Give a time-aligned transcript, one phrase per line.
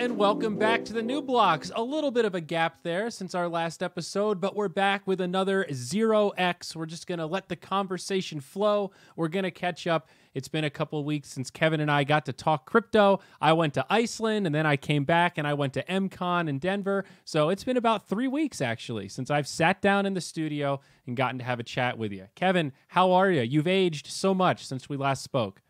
[0.00, 1.70] and welcome back to the New Blocks.
[1.76, 5.20] A little bit of a gap there since our last episode, but we're back with
[5.20, 6.74] another Zero X.
[6.74, 8.92] We're just going to let the conversation flow.
[9.14, 10.08] We're going to catch up.
[10.32, 13.20] It's been a couple weeks since Kevin and I got to talk crypto.
[13.42, 16.58] I went to Iceland and then I came back and I went to MCon in
[16.58, 17.04] Denver.
[17.26, 21.14] So it's been about three weeks actually since I've sat down in the studio and
[21.14, 22.28] gotten to have a chat with you.
[22.36, 23.42] Kevin, how are you?
[23.42, 25.60] You've aged so much since we last spoke.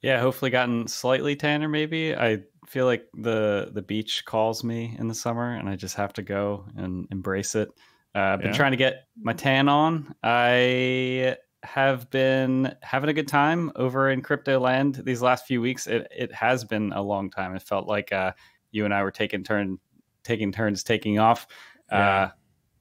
[0.00, 2.16] Yeah, hopefully gotten slightly tanner maybe.
[2.16, 6.14] I feel like the the beach calls me in the summer and I just have
[6.14, 7.68] to go and embrace it.
[8.14, 8.56] Uh, I've been yeah.
[8.56, 10.14] trying to get my tan on.
[10.22, 15.86] I have been having a good time over in crypto land these last few weeks.
[15.86, 17.54] It it has been a long time.
[17.54, 18.32] It felt like uh,
[18.70, 19.78] you and I were taking turn
[20.24, 21.46] taking turns taking off.
[21.90, 21.98] Yeah.
[21.98, 22.30] Uh,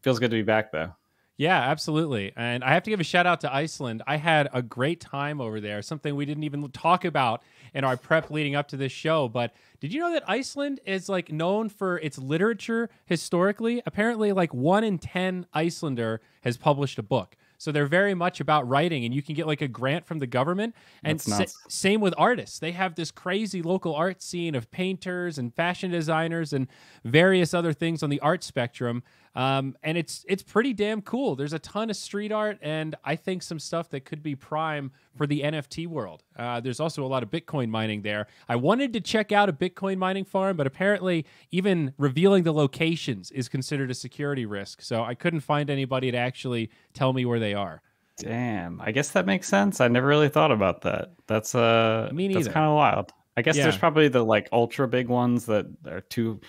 [0.03, 0.95] feels good to be back though.
[1.35, 2.33] Yeah, absolutely.
[2.37, 4.03] And I have to give a shout out to Iceland.
[4.05, 7.97] I had a great time over there, something we didn't even talk about in our
[7.97, 9.27] prep leading up to this show.
[9.27, 13.81] But did you know that Iceland is like known for its literature historically?
[13.85, 17.35] Apparently, like one in 10 Icelander has published a book.
[17.61, 20.25] So they're very much about writing, and you can get like a grant from the
[20.25, 20.73] government.
[21.03, 21.37] And sa-
[21.69, 22.57] same with artists.
[22.57, 26.67] They have this crazy local art scene of painters and fashion designers and
[27.05, 29.03] various other things on the art spectrum.
[29.33, 31.35] Um, and it's it's pretty damn cool.
[31.35, 34.91] There's a ton of street art, and I think some stuff that could be prime
[35.15, 36.23] for the NFT world.
[36.37, 38.27] Uh, there's also a lot of Bitcoin mining there.
[38.49, 43.31] I wanted to check out a Bitcoin mining farm, but apparently, even revealing the locations
[43.31, 44.81] is considered a security risk.
[44.81, 47.81] So I couldn't find anybody to actually tell me where they are.
[48.17, 49.79] Damn, I guess that makes sense.
[49.79, 51.11] I never really thought about that.
[51.27, 52.41] That's uh, Me neither.
[52.41, 53.13] that's kind of wild.
[53.37, 53.63] I guess yeah.
[53.63, 56.41] there's probably the like ultra big ones that are too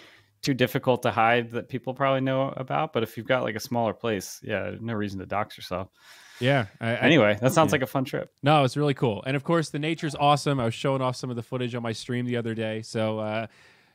[0.42, 2.92] too difficult to hide that people probably know about.
[2.92, 5.88] But if you've got like a smaller place, yeah, no reason to dox yourself.
[6.40, 6.66] Yeah.
[6.80, 7.74] I, anyway, that sounds yeah.
[7.74, 8.30] like a fun trip.
[8.42, 9.22] No, it's really cool.
[9.24, 10.58] And of course, the nature's awesome.
[10.58, 12.82] I was showing off some of the footage on my stream the other day.
[12.82, 13.46] So uh,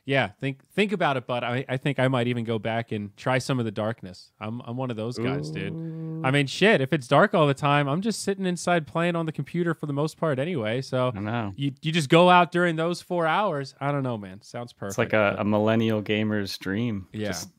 [0.08, 3.14] yeah, think think about it, but I, I think I might even go back and
[3.18, 4.32] try some of the darkness.
[4.40, 5.52] I'm I'm one of those guys, Ooh.
[5.52, 6.24] dude.
[6.24, 9.26] I mean, shit, if it's dark all the time, I'm just sitting inside playing on
[9.26, 10.80] the computer for the most part anyway.
[10.80, 11.52] So I know.
[11.56, 13.74] you you just go out during those four hours.
[13.82, 14.40] I don't know, man.
[14.40, 14.92] Sounds perfect.
[14.92, 17.06] It's like a, a millennial gamer's dream.
[17.12, 17.26] Yeah.
[17.26, 17.50] Just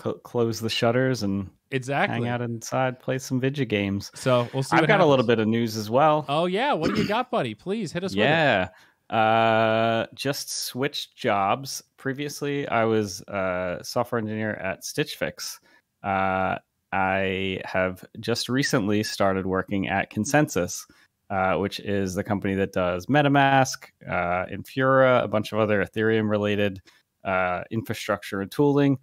[0.00, 4.12] cl- close the shutters and exactly hang out inside, play some video games.
[4.14, 4.76] So we'll see.
[4.76, 5.06] I've got happens.
[5.06, 6.26] a little bit of news as well.
[6.28, 7.54] Oh yeah, what do you got, buddy?
[7.54, 8.14] Please hit us.
[8.14, 8.68] Yeah.
[9.10, 11.82] Uh, just switched jobs.
[11.96, 15.60] Previously, I was a software engineer at Stitch Fix.
[16.02, 16.56] Uh,
[16.92, 20.84] I have just recently started working at ConsenSys,
[21.30, 26.28] uh, which is the company that does MetaMask, uh, Infura, a bunch of other Ethereum
[26.28, 26.80] related
[27.24, 28.98] uh, infrastructure and tooling.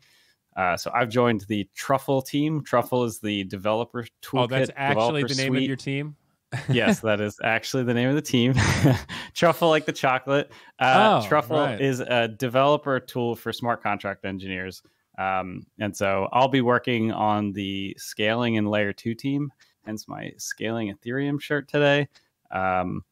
[0.56, 2.64] Uh, so I've joined the Truffle team.
[2.64, 4.40] Truffle is the developer toolkit.
[4.40, 5.64] Oh, that's actually the name sweet.
[5.64, 6.16] of your team
[6.70, 8.54] yes, that is actually the name of the team.
[9.34, 10.52] Truffle, like the chocolate.
[10.80, 11.82] Uh, oh, Truffle right.
[11.82, 14.82] is a developer tool for smart contract engineers.
[15.18, 19.52] Um, and so I'll be working on the scaling and layer two team,
[19.86, 22.08] hence my scaling Ethereum shirt today.
[22.52, 23.04] Um,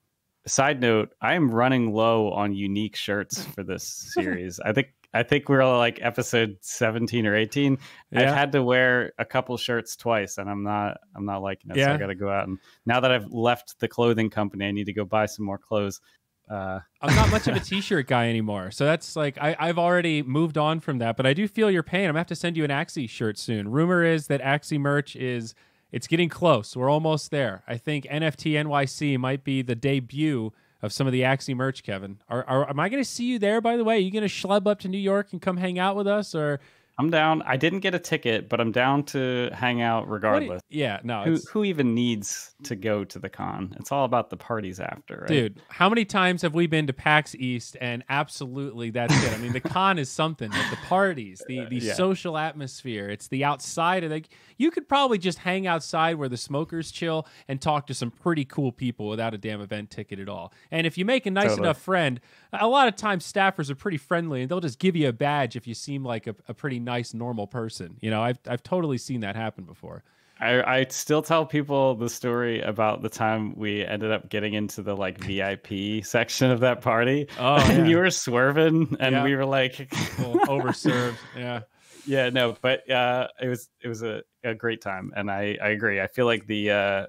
[0.45, 3.83] side note, I am running low on unique shirts for this
[4.13, 4.59] series.
[4.59, 7.77] I think I think we are like episode 17 or 18.
[8.11, 8.21] Yeah.
[8.21, 11.77] I've had to wear a couple shirts twice and I'm not I'm not liking it.
[11.77, 11.87] Yeah.
[11.87, 14.85] So I gotta go out and now that I've left the clothing company, I need
[14.85, 16.01] to go buy some more clothes.
[16.49, 20.21] Uh, I'm not much of a t-shirt guy anymore, so that's like I, I've already
[20.21, 21.15] moved on from that.
[21.15, 22.01] But I do feel your pain.
[22.01, 23.71] I'm gonna have to send you an Axie shirt soon.
[23.71, 25.55] Rumor is that Axie merch is
[25.91, 26.75] it's getting close.
[26.75, 27.63] We're almost there.
[27.67, 30.51] I think NFT NYC might be the debut
[30.83, 32.19] of some of the Axie merch, Kevin.
[32.29, 33.61] Are, are am I going to see you there?
[33.61, 35.79] By the way, are you going to schlub up to New York and come hang
[35.79, 36.59] out with us, or
[36.99, 37.41] I'm down.
[37.41, 40.61] I didn't get a ticket, but I'm down to hang out regardless.
[40.69, 41.23] You, yeah, no.
[41.23, 43.75] Who, who, even needs to go to the con?
[43.79, 45.27] It's all about the parties after, right?
[45.27, 49.33] Dude, how many times have we been to PAX East and absolutely that's it.
[49.33, 51.93] I mean, the con is something, but the parties, the the yeah.
[51.93, 56.37] social atmosphere, it's the outside of like you could probably just hang outside where the
[56.37, 60.29] smokers chill and talk to some pretty cool people without a damn event ticket at
[60.29, 60.53] all.
[60.71, 61.67] And if you make a nice totally.
[61.67, 62.19] enough friend,
[62.51, 65.55] a lot of times staffers are pretty friendly and they'll just give you a badge
[65.55, 67.97] if you seem like a, a pretty nice, normal person.
[68.01, 70.03] You know, I've I've totally seen that happen before.
[70.39, 74.81] I, I still tell people the story about the time we ended up getting into
[74.81, 77.27] the like VIP section of that party.
[77.39, 77.85] Oh, and yeah.
[77.85, 79.23] you were swerving, and yeah.
[79.23, 81.17] we were like overserved.
[81.37, 81.61] Yeah,
[82.05, 85.69] yeah, no, but uh, it was it was a, a great time, and I I
[85.69, 86.01] agree.
[86.01, 87.05] I feel like the uh,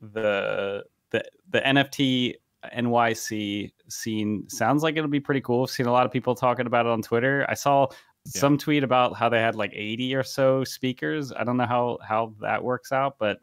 [0.00, 2.34] the the the NFT
[2.74, 5.64] NYC scene sounds like it'll be pretty cool.
[5.64, 7.46] I've seen a lot of people talking about it on Twitter.
[7.48, 8.40] I saw yeah.
[8.40, 11.32] some tweet about how they had like 80 or so speakers.
[11.32, 13.40] I don't know how how that works out, but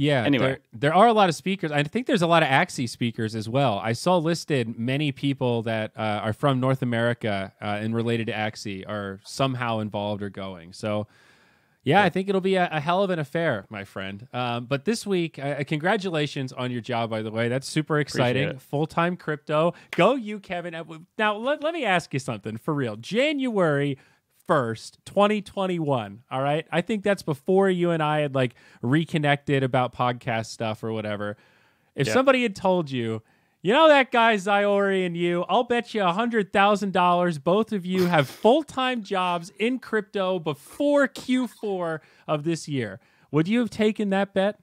[0.00, 0.24] Yeah.
[0.24, 1.70] Anyway, there, there, are a lot of speakers.
[1.70, 3.78] I think there's a lot of Axie speakers as well.
[3.84, 8.32] I saw listed many people that uh, are from North America uh, and related to
[8.32, 10.72] Axie are somehow involved or going.
[10.72, 11.06] So,
[11.84, 14.26] yeah, I think it'll be a, a, hell of an affair, my friend.
[14.32, 17.48] Um, but this week, uh, congratulations on your job, by the way.
[17.48, 18.58] That's super exciting.
[18.58, 19.74] Full time crypto.
[19.90, 20.74] Go you, Kevin.
[20.74, 20.84] Uh,
[21.18, 22.96] now, let, let me ask you something for real.
[22.96, 23.98] January
[24.50, 26.24] 1st, 2021.
[26.28, 26.66] All right.
[26.72, 31.36] I think that's before you and I had like reconnected about podcast stuff or whatever.
[31.94, 32.12] If yeah.
[32.12, 33.22] somebody had told you,
[33.62, 37.72] you know that guy Zyori and you, I'll bet you a hundred thousand dollars both
[37.72, 42.98] of you have full time jobs in crypto before Q4 of this year.
[43.30, 44.58] Would you have taken that bet?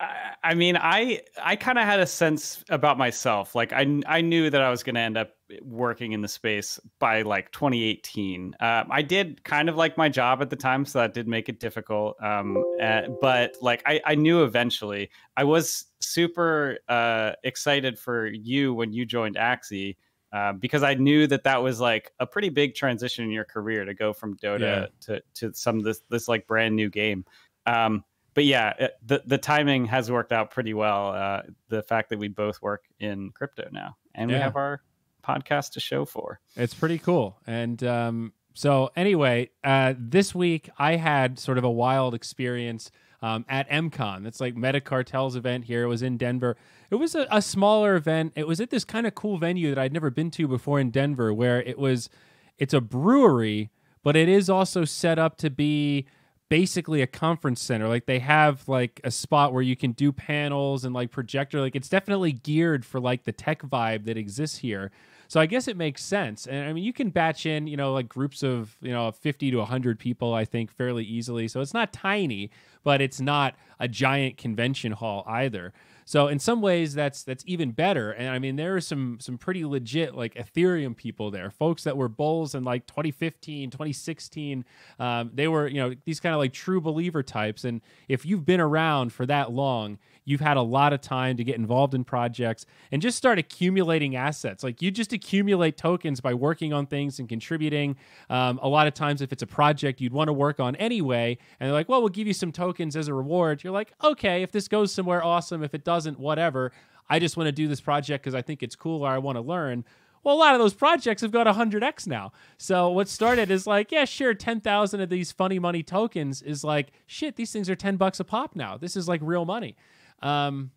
[0.00, 3.54] I mean, I I kind of had a sense about myself.
[3.54, 5.30] Like I I knew that I was going to end up
[5.62, 8.56] working in the space by like 2018.
[8.58, 11.48] Uh, I did kind of like my job at the time, so that did make
[11.48, 12.16] it difficult.
[12.22, 15.10] Um, uh, but like I I knew eventually.
[15.36, 19.96] I was super uh, excited for you when you joined Axie.
[20.32, 23.84] Uh, because I knew that that was like a pretty big transition in your career
[23.84, 24.86] to go from Dota yeah.
[25.02, 27.24] to to some of this this like brand new game.
[27.66, 28.02] Um,
[28.34, 31.12] but yeah, it, the the timing has worked out pretty well.
[31.12, 34.36] Uh, the fact that we both work in crypto now, and yeah.
[34.36, 34.82] we have our
[35.24, 36.40] podcast to show for.
[36.56, 37.38] It's pretty cool.
[37.46, 42.90] And um, so, anyway, uh, this week I had sort of a wild experience
[43.22, 44.26] um, at MCon.
[44.26, 45.84] It's like MetaCartel's event here.
[45.84, 46.56] It was in Denver.
[46.90, 48.32] It was a, a smaller event.
[48.36, 50.90] It was at this kind of cool venue that I'd never been to before in
[50.90, 52.10] Denver, where it was.
[52.56, 53.70] It's a brewery,
[54.04, 56.06] but it is also set up to be
[56.54, 57.88] basically a conference center.
[57.88, 61.60] Like they have like a spot where you can do panels and like projector.
[61.60, 64.92] Like it's definitely geared for like the tech vibe that exists here.
[65.26, 66.46] So I guess it makes sense.
[66.46, 69.50] And I mean, you can batch in, you know, like groups of, you know, 50
[69.50, 71.48] to 100 people, I think, fairly easily.
[71.48, 72.50] So it's not tiny,
[72.84, 75.72] but it's not a giant convention hall either.
[76.04, 78.12] So in some ways, that's that's even better.
[78.12, 81.96] And I mean, there are some some pretty legit like Ethereum people there, folks that
[81.96, 84.64] were bulls in like 2015, 2016.
[84.98, 87.64] Um, they were you know these kind of like true believer types.
[87.64, 91.44] And if you've been around for that long, you've had a lot of time to
[91.44, 94.64] get involved in projects and just start accumulating assets.
[94.64, 97.96] Like you just accumulate tokens by working on things and contributing.
[98.30, 101.38] Um, a lot of times, if it's a project you'd want to work on anyway,
[101.60, 104.42] and they're like, well, we'll give you some tokens as a reward, you're like, okay,
[104.42, 105.62] if this goes somewhere, awesome.
[105.62, 106.72] If it doesn't, whatever.
[107.08, 109.36] I just want to do this project because I think it's cool or I want
[109.36, 109.84] to learn.
[110.22, 112.32] Well, a lot of those projects have got 100x now.
[112.56, 116.92] So what started is like, yeah, sure, 10,000 of these funny money tokens is like,
[117.06, 118.78] shit, these things are 10 bucks a pop now.
[118.78, 119.76] This is like real money.
[120.24, 120.72] Um,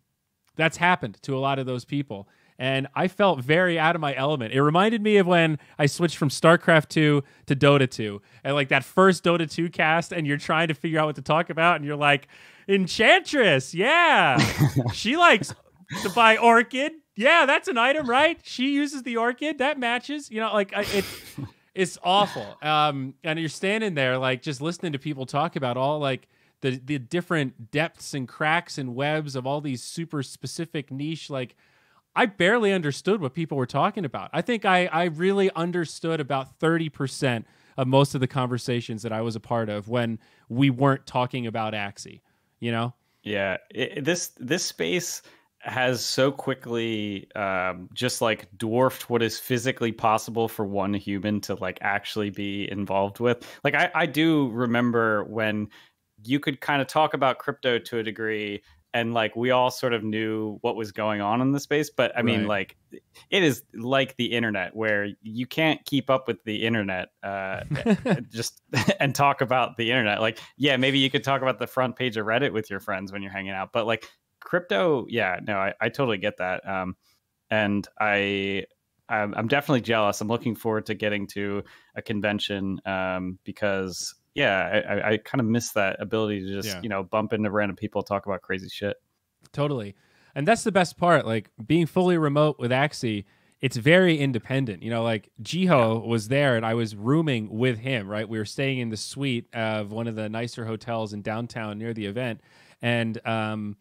[0.56, 2.28] that's happened to a lot of those people.
[2.58, 4.52] And I felt very out of my element.
[4.52, 8.20] It reminded me of when I switched from StarCraft 2 to Dota 2.
[8.42, 11.22] And like that first Dota 2 cast, and you're trying to figure out what to
[11.22, 12.26] talk about, and you're like,
[12.68, 14.38] Enchantress, yeah.
[14.92, 15.54] she likes
[16.02, 16.92] to buy Orchid.
[17.16, 18.38] Yeah, that's an item, right?
[18.42, 19.58] She uses the Orchid.
[19.58, 20.30] That matches.
[20.30, 21.04] You know, like it,
[21.74, 22.56] it's awful.
[22.60, 26.28] Um, and you're standing there, like just listening to people talk about all like
[26.60, 31.56] the the different depths and cracks and webs of all these super specific niche like
[32.16, 34.30] I barely understood what people were talking about.
[34.32, 37.44] I think I I really understood about 30%
[37.76, 40.18] of most of the conversations that I was a part of when
[40.48, 42.22] we weren't talking about Axie,
[42.58, 42.92] you know?
[43.22, 45.22] Yeah, it, this this space
[45.60, 51.54] has so quickly um, just like dwarfed what is physically possible for one human to
[51.56, 53.44] like actually be involved with.
[53.64, 55.68] Like I, I do remember when
[56.24, 58.62] you could kind of talk about crypto to a degree
[58.94, 62.16] and like we all sort of knew what was going on in the space but
[62.16, 62.48] i mean right.
[62.48, 62.76] like
[63.30, 67.60] it is like the internet where you can't keep up with the internet uh
[68.30, 68.62] just
[69.00, 72.16] and talk about the internet like yeah maybe you could talk about the front page
[72.16, 74.08] of reddit with your friends when you're hanging out but like
[74.40, 76.96] crypto yeah no i, I totally get that um
[77.50, 78.64] and i
[79.10, 80.20] I'm definitely jealous.
[80.20, 85.46] I'm looking forward to getting to a convention um, because yeah, I, I kind of
[85.46, 86.80] miss that ability to just yeah.
[86.82, 88.96] you know bump into random people, talk about crazy shit.
[89.52, 89.96] Totally,
[90.34, 91.26] and that's the best part.
[91.26, 93.24] Like being fully remote with Axie,
[93.60, 94.82] it's very independent.
[94.82, 98.08] You know, like Jiho was there, and I was rooming with him.
[98.08, 101.78] Right, we were staying in the suite of one of the nicer hotels in downtown
[101.78, 102.40] near the event,
[102.80, 103.76] and um,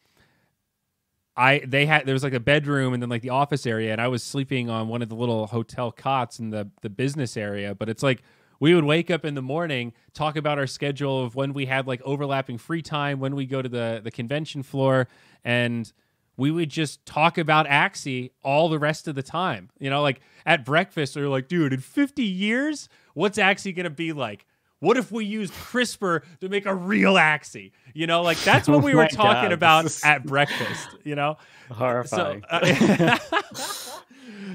[1.37, 4.01] I they had there was like a bedroom and then like the office area, and
[4.01, 7.75] I was sleeping on one of the little hotel cots in the the business area.
[7.75, 8.23] But it's like
[8.59, 11.87] we would wake up in the morning, talk about our schedule of when we had
[11.87, 15.07] like overlapping free time, when we go to the the convention floor,
[15.43, 15.91] and
[16.35, 19.69] we would just talk about Axie all the rest of the time.
[19.79, 23.89] You know, like at breakfast, we are like, dude, in 50 years, what's Axie gonna
[23.89, 24.45] be like?
[24.79, 27.71] what if we used CRISPR to make a real Axie?
[27.93, 30.89] You know, like that's what we oh were talking God, about at breakfast.
[31.03, 31.37] You know,
[31.71, 32.43] horrifying.
[32.49, 33.17] So, uh,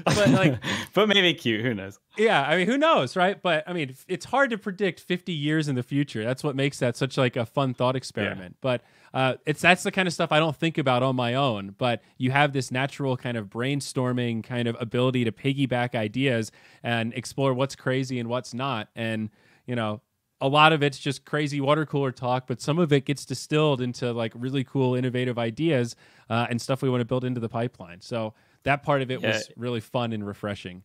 [0.05, 0.59] but like,
[0.93, 1.61] but maybe cute.
[1.61, 1.99] Who knows?
[2.17, 3.41] Yeah, I mean, who knows, right?
[3.41, 6.23] But I mean, it's hard to predict 50 years in the future.
[6.23, 8.55] That's what makes that such like a fun thought experiment.
[8.55, 8.59] Yeah.
[8.61, 8.81] But
[9.13, 11.75] uh, it's that's the kind of stuff I don't think about on my own.
[11.77, 16.51] But you have this natural kind of brainstorming kind of ability to piggyback ideas
[16.83, 18.89] and explore what's crazy and what's not.
[18.95, 19.29] And
[19.65, 20.01] you know,
[20.41, 23.79] a lot of it's just crazy water cooler talk, but some of it gets distilled
[23.79, 25.95] into like really cool, innovative ideas
[26.29, 28.01] uh, and stuff we want to build into the pipeline.
[28.01, 29.33] So that part of it yeah.
[29.33, 30.83] was really fun and refreshing.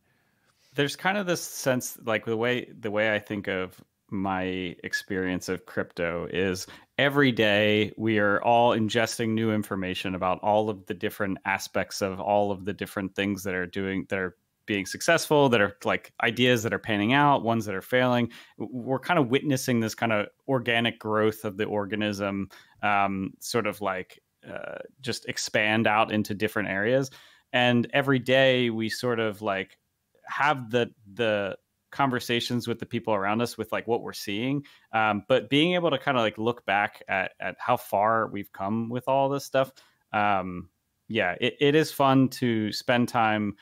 [0.75, 5.49] There's kind of this sense, like the way the way I think of my experience
[5.49, 6.67] of crypto is
[6.97, 12.21] every day we are all ingesting new information about all of the different aspects of
[12.21, 16.13] all of the different things that are doing that are being successful that are like
[16.23, 20.13] ideas that are panning out ones that are failing we're kind of witnessing this kind
[20.13, 22.49] of organic growth of the organism
[22.83, 27.11] um, sort of like uh, just expand out into different areas
[27.53, 29.79] and every day we sort of like
[30.25, 31.57] have the the
[31.91, 34.63] conversations with the people around us with like what we're seeing
[34.93, 38.53] um, but being able to kind of like look back at at how far we've
[38.53, 39.73] come with all this stuff
[40.13, 40.69] um,
[41.09, 43.57] yeah it, it is fun to spend time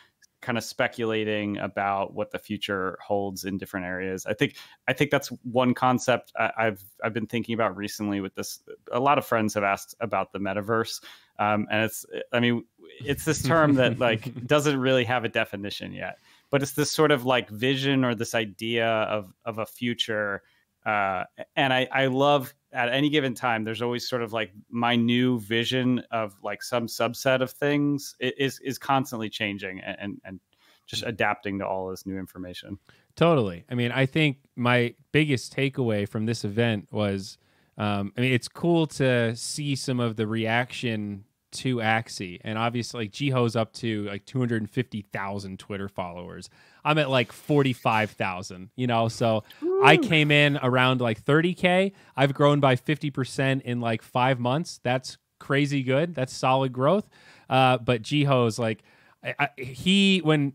[0.46, 4.24] kind of speculating about what the future holds in different areas.
[4.26, 4.54] I think
[4.86, 8.20] I think that's one concept I've I've been thinking about recently.
[8.20, 8.60] With this,
[8.92, 11.02] a lot of friends have asked about the metaverse,
[11.40, 12.64] um, and it's I mean
[13.04, 16.18] it's this term that like doesn't really have a definition yet,
[16.50, 20.44] but it's this sort of like vision or this idea of of a future.
[20.84, 21.24] Uh,
[21.56, 25.40] and I, I love at any given time there's always sort of like my new
[25.40, 30.40] vision of like some subset of things is is constantly changing and and
[30.86, 32.78] just adapting to all this new information
[33.16, 37.38] totally i mean i think my biggest takeaway from this event was
[37.78, 41.24] um, i mean it's cool to see some of the reaction
[41.56, 46.50] to Axie, and obviously like Jiho's up to like 250,000 Twitter followers.
[46.84, 49.08] I'm at like 45,000, you know.
[49.08, 49.65] So Ooh.
[49.82, 51.92] I came in around like 30k.
[52.16, 54.80] I've grown by 50% in like 5 months.
[54.82, 56.14] That's crazy good.
[56.14, 57.08] That's solid growth.
[57.48, 58.82] Uh, but Jiho's like
[59.22, 60.54] I, I, he when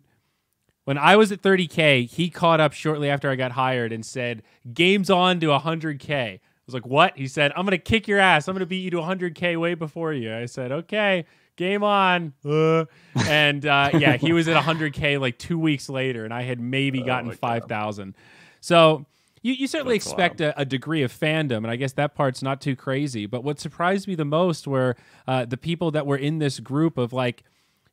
[0.85, 4.43] when I was at 30k, he caught up shortly after I got hired and said,
[4.73, 6.39] "Game's on to 100k."
[6.71, 8.47] was like, "What?" He said, "I'm gonna kick your ass.
[8.47, 11.25] I'm gonna beat you to 100k way before you." I said, "Okay,
[11.55, 12.85] game on." Uh.
[13.27, 17.01] And uh, yeah, he was at 100k like two weeks later, and I had maybe
[17.01, 18.15] oh gotten 5,000.
[18.61, 19.05] So
[19.41, 22.43] you, you certainly That's expect a, a, degree of fandom, and I guess that part's
[22.43, 23.25] not too crazy.
[23.25, 24.95] But what surprised me the most were
[25.27, 27.43] uh, the people that were in this group of like,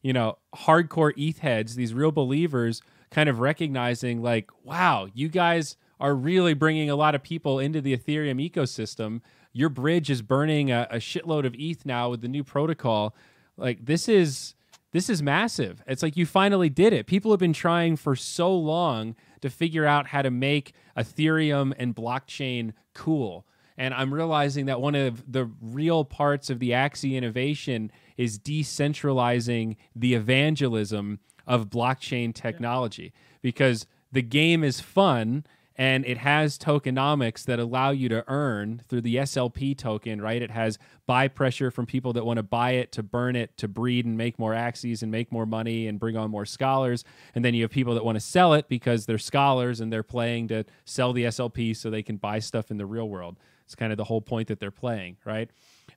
[0.03, 5.77] you know, hardcore ETH heads, these real believers, kind of recognizing like, wow, you guys
[6.01, 9.21] are really bringing a lot of people into the Ethereum ecosystem.
[9.53, 13.15] Your bridge is burning a, a shitload of ETH now with the new protocol.
[13.57, 14.55] Like this is
[14.93, 15.83] this is massive.
[15.87, 17.07] It's like you finally did it.
[17.07, 21.95] People have been trying for so long to figure out how to make Ethereum and
[21.95, 23.47] blockchain cool.
[23.77, 29.77] And I'm realizing that one of the real parts of the Axie innovation is decentralizing
[29.95, 35.45] the evangelism of blockchain technology because the game is fun
[35.79, 40.43] and it has tokenomics that allow you to earn through the SLP token, right?
[40.43, 43.69] It has buy pressure from people that want to buy it to burn it to
[43.69, 47.05] breed and make more Axies and make more money and bring on more scholars.
[47.33, 50.03] And then you have people that want to sell it because they're scholars and they're
[50.03, 53.39] playing to sell the SLP so they can buy stuff in the real world.
[53.65, 55.49] It's kind of the whole point that they're playing, right?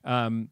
[0.04, 0.50] Um,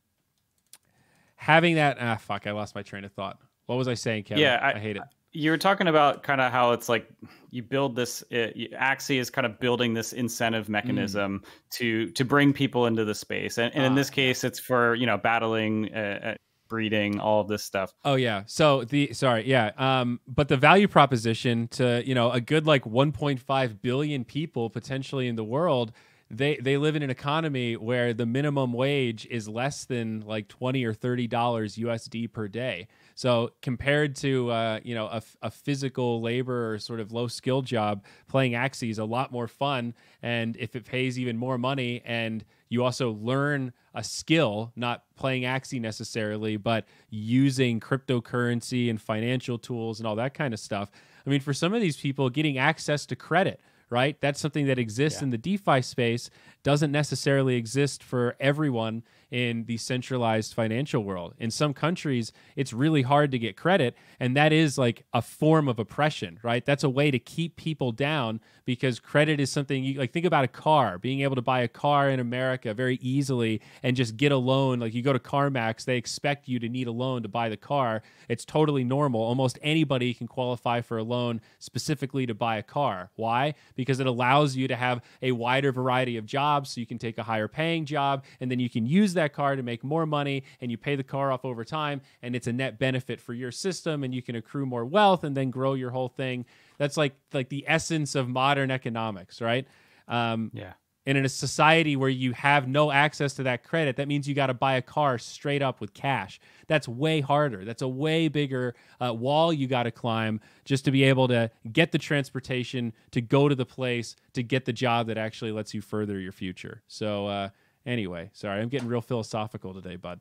[1.36, 3.38] having that, ah, fuck, I lost my train of thought.
[3.66, 4.42] What was I saying, Kevin?
[4.42, 7.08] Yeah, I, I hate it you were talking about kind of how it's like
[7.50, 10.70] you build this it, axie is kind of building this incentive mm.
[10.70, 11.70] mechanism mm.
[11.70, 14.94] to to bring people into the space and, and in this ah, case it's for
[14.94, 16.34] you know battling uh, uh,
[16.68, 20.88] breeding all of this stuff oh yeah so the sorry yeah um but the value
[20.88, 25.92] proposition to you know a good like 1.5 billion people potentially in the world
[26.30, 30.84] they they live in an economy where the minimum wage is less than like 20
[30.84, 36.20] or 30 dollars USD per day so compared to uh, you know a, a, physical
[36.20, 39.94] labor or sort of low skill job, playing Axie is a lot more fun.
[40.22, 45.42] And if it pays even more money, and you also learn a skill, not playing
[45.42, 50.90] Axie necessarily, but using cryptocurrency and financial tools and all that kind of stuff.
[51.26, 54.16] I mean, for some of these people, getting access to credit right?
[54.20, 55.24] That's something that exists yeah.
[55.24, 56.30] in the DeFi space.
[56.62, 61.34] Doesn't necessarily exist for everyone in the centralized financial world.
[61.38, 65.68] In some countries, it's really hard to get credit, and that is like a form
[65.68, 66.64] of oppression, right?
[66.64, 70.44] That's a way to keep people down because credit is something you like think about
[70.44, 74.32] a car, being able to buy a car in America very easily and just get
[74.32, 74.80] a loan.
[74.80, 77.56] Like you go to CarMax, they expect you to need a loan to buy the
[77.56, 78.02] car.
[78.28, 79.20] It's totally normal.
[79.20, 83.10] Almost anybody can qualify for a loan specifically to buy a car.
[83.14, 83.54] Why?
[83.76, 87.16] Because it allows you to have a wider variety of jobs so you can take
[87.16, 90.06] a higher paying job and then you can use that that car to make more
[90.06, 93.34] money and you pay the car off over time and it's a net benefit for
[93.34, 96.44] your system and you can accrue more wealth and then grow your whole thing.
[96.78, 99.66] That's like like the essence of modern economics right?
[100.08, 100.72] Um, yeah
[101.10, 104.34] and in a society where you have no access to that credit that means you
[104.34, 108.28] got to buy a car straight up with cash that's way harder that's a way
[108.28, 108.74] bigger
[109.04, 113.20] uh, wall you got to climb just to be able to get the transportation to
[113.20, 116.82] go to the place to get the job that actually lets you further your future
[116.86, 117.48] so uh,
[117.86, 120.20] Anyway, sorry, I'm getting real philosophical today, bud.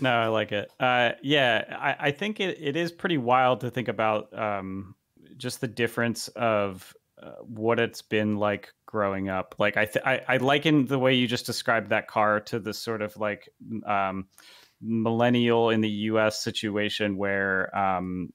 [0.00, 0.70] No, I like it.
[0.80, 4.94] Uh, yeah, I, I think it, it is pretty wild to think about um,
[5.36, 9.54] just the difference of uh, what it's been like growing up.
[9.58, 12.74] Like I, th- I, I liken the way you just described that car to the
[12.74, 13.48] sort of like
[13.86, 14.26] um,
[14.82, 16.44] millennial in the U.S.
[16.44, 18.34] situation where um,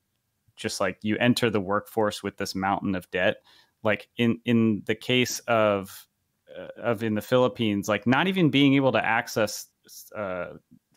[0.56, 3.38] just like you enter the workforce with this mountain of debt.
[3.84, 6.08] Like in in the case of
[6.58, 9.68] uh, of in the Philippines, like not even being able to access
[10.16, 10.54] uh,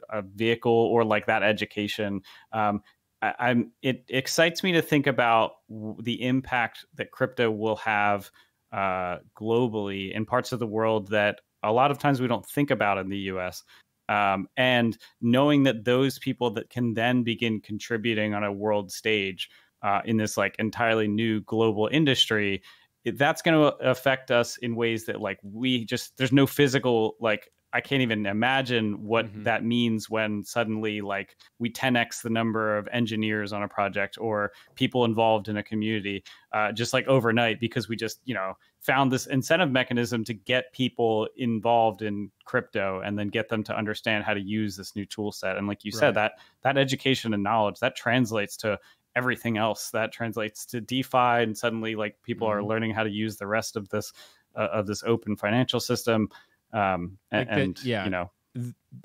[0.08, 2.22] a vehicle or like that education.
[2.52, 2.82] Um,
[3.20, 8.30] I, am it excites me to think about the impact that crypto will have
[8.72, 12.70] uh, globally in parts of the world that a lot of times we don't think
[12.70, 13.62] about in the U.S.
[14.08, 19.50] Um, and knowing that those people that can then begin contributing on a world stage
[19.82, 22.62] uh, in this like entirely new global industry
[23.04, 27.50] that's going to affect us in ways that like we just there's no physical like
[27.72, 29.44] I can't even imagine what mm-hmm.
[29.44, 34.52] that means when suddenly like we 10x the number of engineers on a project or
[34.74, 39.12] people involved in a community uh, just like overnight because we just you know found
[39.12, 44.24] this incentive mechanism to get people involved in crypto and then get them to understand
[44.24, 46.00] how to use this new tool set and like you right.
[46.00, 48.78] said that that education and knowledge that translates to
[49.16, 52.58] everything else that translates to DeFi, and suddenly like people mm-hmm.
[52.58, 54.12] are learning how to use the rest of this
[54.56, 56.28] uh, of this open financial system.
[56.72, 58.30] Um, and, like the, and yeah, you know,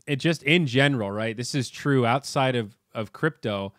[0.07, 1.35] it just in general, right?
[1.35, 3.73] This is true outside of of crypto.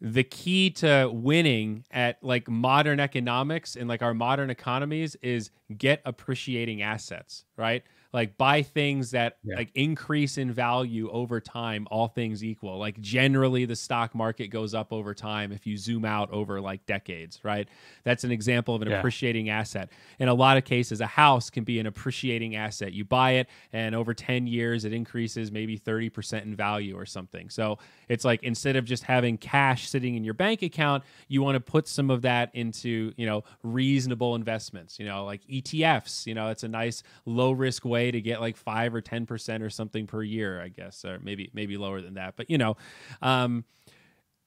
[0.00, 6.02] The key to winning at like modern economics and like our modern economies is get
[6.04, 7.84] appreciating assets, right?
[8.12, 9.56] Like buy things that yeah.
[9.56, 12.78] like increase in value over time all things equal.
[12.78, 16.84] Like generally the stock market goes up over time if you zoom out over like
[16.86, 17.68] decades right?
[18.04, 18.98] That's an example of an yeah.
[18.98, 19.90] appreciating asset.
[20.18, 22.92] In a lot of cases a house can be an appreciating asset.
[22.92, 27.48] You buy it and over 10 years it increases maybe 30% in value or something.
[27.48, 31.54] So it's like instead of just having cash sitting in your bank account you want
[31.56, 36.34] to put some of that into you know reasonable investments you know like ETFs you
[36.34, 39.62] know it's a nice low risk way way to get like five or ten percent
[39.62, 42.34] or something per year, I guess, or maybe maybe lower than that.
[42.36, 42.76] But you know,
[43.20, 43.64] um,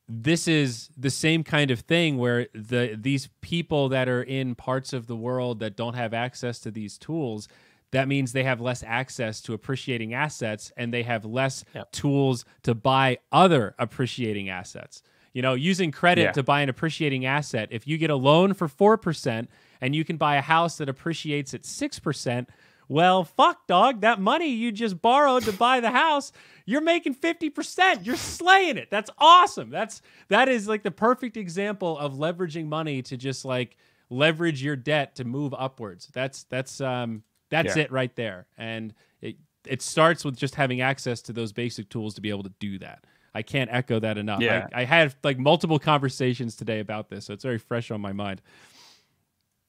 [0.07, 4.93] this is the same kind of thing where the these people that are in parts
[4.93, 7.47] of the world that don't have access to these tools
[7.91, 11.89] that means they have less access to appreciating assets and they have less yep.
[11.93, 15.01] tools to buy other appreciating assets.
[15.33, 16.31] You know, using credit yeah.
[16.33, 19.47] to buy an appreciating asset, if you get a loan for 4%
[19.81, 22.47] and you can buy a house that appreciates at 6%,
[22.87, 24.01] well, fuck, dog.
[24.01, 26.31] That money you just borrowed to buy the house,
[26.65, 28.05] you're making 50%.
[28.05, 28.89] You're slaying it.
[28.89, 29.69] That's awesome.
[29.69, 33.77] That's that is like the perfect example of leveraging money to just like
[34.09, 36.09] leverage your debt to move upwards.
[36.13, 37.83] That's that's um that's yeah.
[37.83, 38.47] it right there.
[38.57, 42.43] And it it starts with just having access to those basic tools to be able
[42.43, 43.05] to do that.
[43.33, 44.39] I can't echo that enough.
[44.39, 44.67] Yeah.
[44.73, 48.13] I, I had like multiple conversations today about this, so it's very fresh on my
[48.13, 48.41] mind.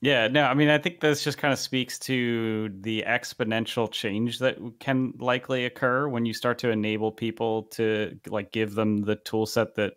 [0.02, 4.38] Yeah, no, I mean, I think this just kind of speaks to the exponential change
[4.40, 9.16] that can likely occur when you start to enable people to like give them the
[9.16, 9.94] tool set that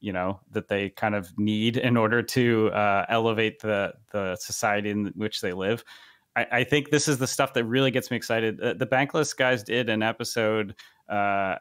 [0.00, 4.90] you know that they kind of need in order to uh, elevate the the society
[4.90, 5.84] in which they live.
[6.36, 8.60] I, I, think this is the stuff that really gets me excited.
[8.60, 10.76] Uh, the Bankless guys did an episode
[11.08, 11.56] uh,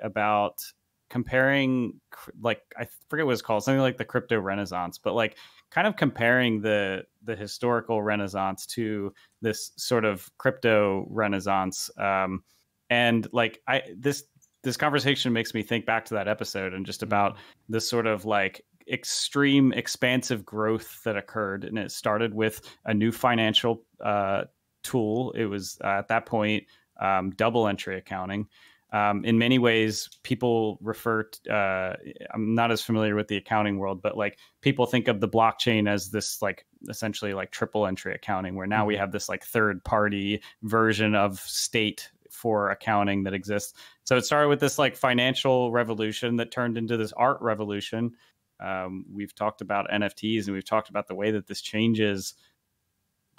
[0.00, 0.62] about
[1.10, 2.00] comparing,
[2.40, 5.36] like I forget what it's called, something like the crypto renaissance, but like
[5.72, 12.42] kind of comparing the the historical renaissance to this sort of crypto renaissance um,
[12.90, 14.24] and like i this
[14.62, 17.08] this conversation makes me think back to that episode and just mm-hmm.
[17.08, 17.36] about
[17.68, 23.12] this sort of like extreme expansive growth that occurred and it started with a new
[23.12, 24.42] financial uh,
[24.82, 25.32] tool.
[25.32, 26.64] It was uh, at that point
[27.00, 28.48] um, double entry accounting.
[28.92, 31.22] Um, in many ways, people refer.
[31.22, 31.96] To, uh,
[32.34, 35.88] I'm not as familiar with the accounting world, but like people think of the blockchain
[35.88, 38.88] as this like essentially like triple entry accounting, where now mm-hmm.
[38.88, 43.72] we have this like third party version of state for accounting that exists.
[44.04, 48.12] So it started with this like financial revolution that turned into this art revolution.
[48.60, 52.34] Um, we've talked about NFTs and we've talked about the way that this changes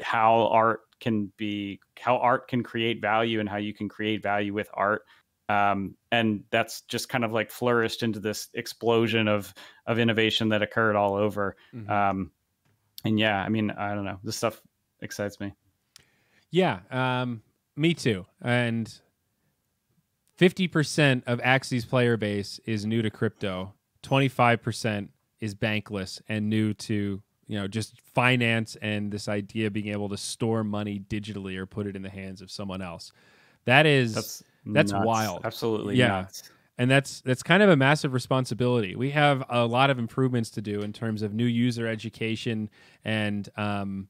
[0.01, 4.53] how art can be how art can create value and how you can create value
[4.53, 5.03] with art
[5.49, 9.53] um, and that's just kind of like flourished into this explosion of
[9.85, 11.55] of innovation that occurred all over.
[11.73, 11.91] Mm-hmm.
[11.91, 12.31] Um,
[13.05, 14.61] and yeah, I mean, I don't know, this stuff
[15.01, 15.53] excites me.
[16.51, 17.41] Yeah, um,
[17.75, 18.25] me too.
[18.41, 18.91] And
[20.37, 23.73] fifty percent of Axie's player base is new to crypto.
[24.01, 29.67] Twenty five percent is bankless and new to you know just finance and this idea
[29.67, 32.81] of being able to store money digitally or put it in the hands of someone
[32.81, 33.11] else.
[33.65, 35.05] That is that's that's nuts.
[35.05, 35.41] wild.
[35.45, 35.95] Absolutely.
[35.95, 36.07] Yeah.
[36.07, 36.49] Nuts.
[36.77, 38.95] And that's that's kind of a massive responsibility.
[38.95, 42.69] We have a lot of improvements to do in terms of new user education
[43.05, 44.07] and um,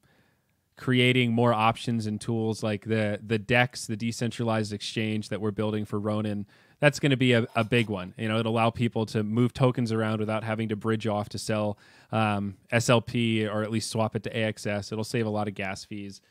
[0.78, 5.84] creating more options and tools like the the Dex, the decentralized exchange that we're building
[5.84, 6.46] for Ronin.
[6.80, 8.13] That's going to be a, a big one.
[8.18, 11.38] You know, it'll allow people to move tokens around without having to bridge off to
[11.38, 11.78] sell
[12.12, 14.92] um, SLP or at least swap it to AXS.
[14.92, 16.22] It'll save a lot of gas fees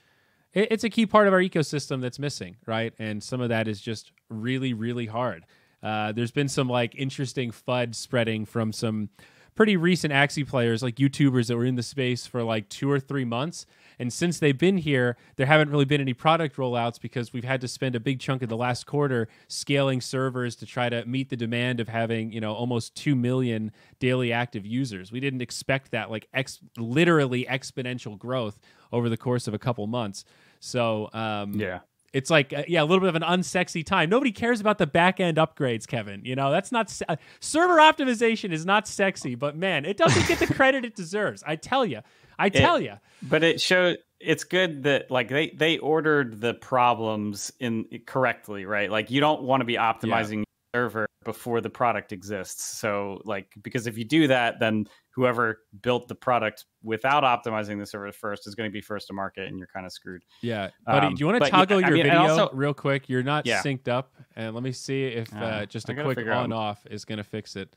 [0.55, 2.93] it's a key part of our ecosystem that's missing, right?
[2.99, 5.47] And some of that is just really, really hard.
[5.83, 9.09] Uh, there's been some like interesting FUD spreading from some
[9.55, 12.99] pretty recent Axie players, like YouTubers that were in the space for like two or
[12.99, 13.67] three months.
[13.99, 17.61] And since they've been here, there haven't really been any product rollouts because we've had
[17.61, 21.29] to spend a big chunk of the last quarter scaling servers to try to meet
[21.29, 25.13] the demand of having, you know, almost 2 million daily active users.
[25.13, 28.59] We didn't expect that like ex- literally exponential growth
[28.93, 30.25] over the course of a couple months.
[30.61, 31.81] So, um, yeah.
[32.13, 34.11] It's like uh, yeah, a little bit of an unsexy time.
[34.11, 36.21] Nobody cares about the back end upgrades, Kevin.
[36.27, 40.29] You know that's not se- uh, server optimization is not sexy, but man, it doesn't
[40.29, 41.43] get the credit it deserves.
[41.47, 42.01] I tell you,
[42.39, 42.99] I tell you.
[43.23, 48.91] But it showed it's good that like they they ordered the problems in correctly, right?
[48.91, 50.45] Like you don't want to be optimizing.
[50.75, 52.65] Server before the product exists.
[52.79, 57.87] So like because if you do that, then whoever built the product without optimizing the
[57.87, 60.25] server first is going to be first to market, and you're kind of screwed.
[60.41, 62.75] Yeah, buddy, um, do you want to toggle yeah, your I mean, video also, real
[62.75, 63.09] quick?
[63.09, 63.63] You're not yeah.
[63.63, 67.05] synced up, and let me see if uh, uh, just a quick on off is
[67.05, 67.75] going to fix it.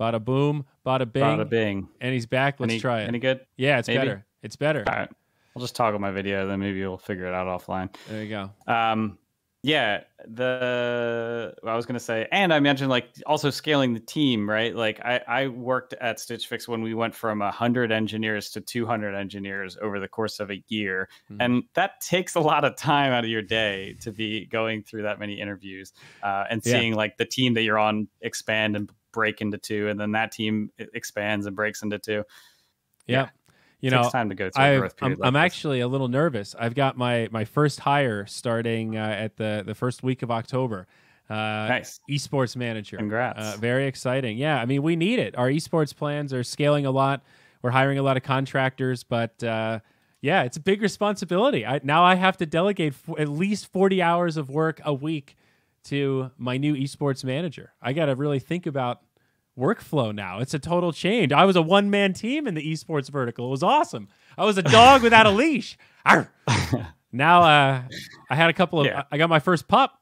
[0.00, 2.60] Bada boom, bada bing, bada bing, and he's back.
[2.60, 3.08] Let's any, try it.
[3.08, 3.40] Any good?
[3.56, 3.98] Yeah, it's Maybe?
[3.98, 4.24] better.
[4.42, 4.84] It's better.
[4.86, 5.10] All right,
[5.56, 7.94] I'll just toggle my video, then maybe we'll figure it out offline.
[8.08, 8.72] There you go.
[8.72, 9.18] Um,
[9.62, 14.48] yeah the i was going to say and i mentioned like also scaling the team
[14.48, 18.60] right like i i worked at stitch fix when we went from 100 engineers to
[18.60, 21.40] 200 engineers over the course of a year mm-hmm.
[21.40, 25.02] and that takes a lot of time out of your day to be going through
[25.02, 25.92] that many interviews
[26.22, 26.96] uh, and seeing yeah.
[26.96, 30.70] like the team that you're on expand and break into two and then that team
[30.94, 32.22] expands and breaks into two
[33.08, 33.22] yeah.
[33.22, 33.28] yeah
[33.80, 36.54] you know, time to go through I'm, like I'm actually a little nervous.
[36.58, 40.86] I've got my my first hire starting uh, at the the first week of October.
[41.30, 42.96] Uh, nice esports manager.
[42.96, 43.38] Congrats!
[43.38, 44.38] Uh, very exciting.
[44.38, 45.36] Yeah, I mean, we need it.
[45.36, 47.22] Our esports plans are scaling a lot.
[47.62, 49.80] We're hiring a lot of contractors, but uh,
[50.20, 51.66] yeah, it's a big responsibility.
[51.66, 55.36] I, now I have to delegate at least forty hours of work a week
[55.84, 57.72] to my new esports manager.
[57.80, 59.02] I got to really think about
[59.58, 60.38] workflow now.
[60.38, 61.32] It's a total change.
[61.32, 63.46] I was a one man team in the esports vertical.
[63.46, 64.08] It was awesome.
[64.36, 65.76] I was a dog without a leash.
[67.12, 67.82] now uh,
[68.30, 68.86] I had a couple of.
[68.86, 69.02] Yeah.
[69.10, 70.00] I got my first pup.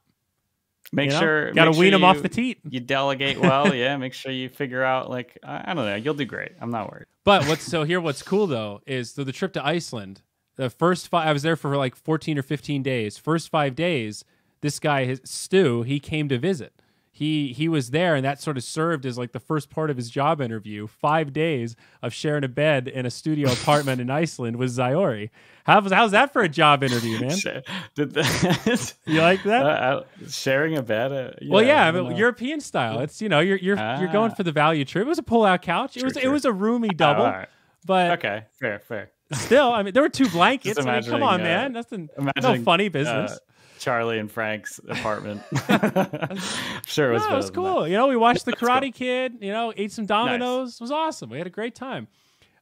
[0.93, 1.53] Make you sure.
[1.53, 2.61] Got to wean sure them off the teat.
[2.69, 3.75] You delegate well.
[3.75, 3.97] yeah.
[3.97, 5.11] Make sure you figure out.
[5.11, 5.97] Like I, I don't know.
[5.97, 6.53] You'll do great.
[6.61, 7.07] I'm not worried.
[7.25, 8.01] But what's so here?
[8.01, 10.23] What's cool though is so the trip to Iceland.
[10.57, 13.19] The first five, I was there for like 14 or 15 days.
[13.19, 14.25] First five days,
[14.63, 16.81] this guy, his, Stu, he came to visit
[17.17, 19.97] he he was there and that sort of served as like the first part of
[19.97, 24.57] his job interview five days of sharing a bed in a studio apartment in iceland
[24.57, 25.31] with Zyori.
[25.65, 27.63] How's, how's that for a job interview man
[27.95, 28.17] Did
[29.07, 32.61] you like that uh, uh, sharing a bed uh, yeah, well yeah I mean, european
[32.61, 33.99] style it's you know you're you're, ah.
[33.99, 34.35] you're going ah.
[34.35, 36.23] for the value trip it was a pull-out couch it was true.
[36.23, 37.49] it was a roomy double oh, right.
[37.87, 41.41] but okay fair fair still i mean there were two blankets I mean, come on
[41.41, 42.11] uh, man nothing
[42.43, 43.39] no funny business uh,
[43.79, 45.43] Charlie and Frank's apartment.
[46.87, 47.23] sure, it was.
[47.23, 47.89] No, it was cool.
[47.89, 48.93] You know, we watched The Karate cool.
[48.93, 49.35] Kid.
[49.41, 50.69] You know, ate some Domino's.
[50.69, 50.75] Nice.
[50.75, 51.31] It was awesome.
[51.31, 52.09] We had a great time.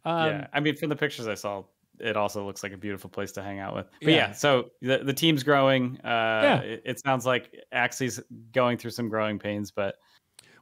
[0.05, 1.65] Um, yeah, I mean, from the pictures I saw,
[1.99, 3.87] it also looks like a beautiful place to hang out with.
[4.03, 5.99] But yeah, yeah so the, the team's growing.
[6.05, 6.09] Uh,
[6.43, 6.61] yeah.
[6.61, 8.21] It, it, sounds like Axie's
[8.53, 9.97] going through some growing pains, but.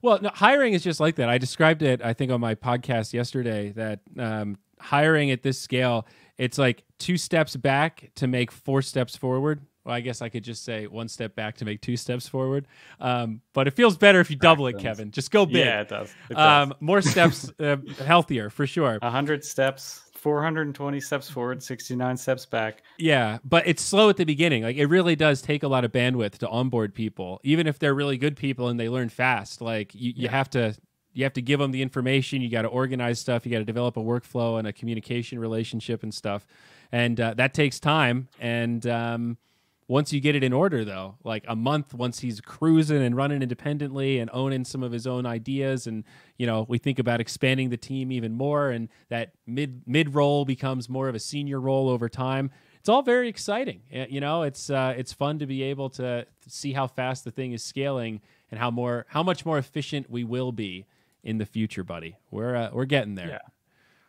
[0.03, 1.29] Well, no, hiring is just like that.
[1.29, 6.07] I described it, I think, on my podcast yesterday that um, hiring at this scale,
[6.39, 9.61] it's like two steps back to make four steps forward.
[9.85, 12.69] Well, I guess I could just say one step back to make two steps forward.
[13.01, 15.11] Um, but it feels better if you double it, Kevin.
[15.11, 15.57] Just go big.
[15.57, 16.15] Yeah, it does.
[16.31, 16.73] It um, does.
[16.73, 18.99] Um, more steps, uh, healthier for sure.
[19.01, 22.83] 100 steps, 420 steps forward, 69 steps back.
[22.97, 24.63] Yeah, but it's slow at the beginning.
[24.63, 27.95] Like it really does take a lot of bandwidth to onboard people, even if they're
[27.95, 29.61] really good people and they learn fast.
[29.61, 30.31] Like you, you yeah.
[30.31, 30.77] have to
[31.13, 32.41] you have to give them the information.
[32.41, 33.45] You got to organize stuff.
[33.45, 36.47] You got to develop a workflow and a communication relationship and stuff,
[36.93, 38.29] and uh, that takes time.
[38.39, 39.39] And um,
[39.89, 43.43] once you get it in order, though, like a month once he's cruising and running
[43.43, 46.05] independently and owning some of his own ideas, and
[46.39, 50.45] you know we think about expanding the team even more, and that mid mid role
[50.45, 52.51] becomes more of a senior role over time.
[52.79, 53.83] It's all very exciting.
[53.91, 57.53] You know, it's uh, it's fun to be able to see how fast the thing
[57.53, 60.87] is scaling and how more how much more efficient we will be
[61.23, 62.17] in the future, buddy.
[62.31, 63.41] We're uh, we're getting there.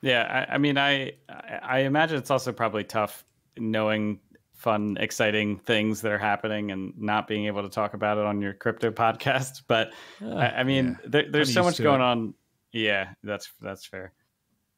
[0.02, 0.46] Yeah, yeah.
[0.50, 3.26] I, I mean, I I imagine it's also probably tough
[3.58, 4.20] knowing
[4.64, 8.42] fun, exciting things that are happening and not being able to talk about it on
[8.42, 9.62] your crypto podcast.
[9.68, 11.10] But uh, I, I, mean, yeah.
[11.10, 12.04] there, there's I'm so much going it.
[12.04, 12.34] on.
[12.72, 14.14] Yeah, that's that's fair.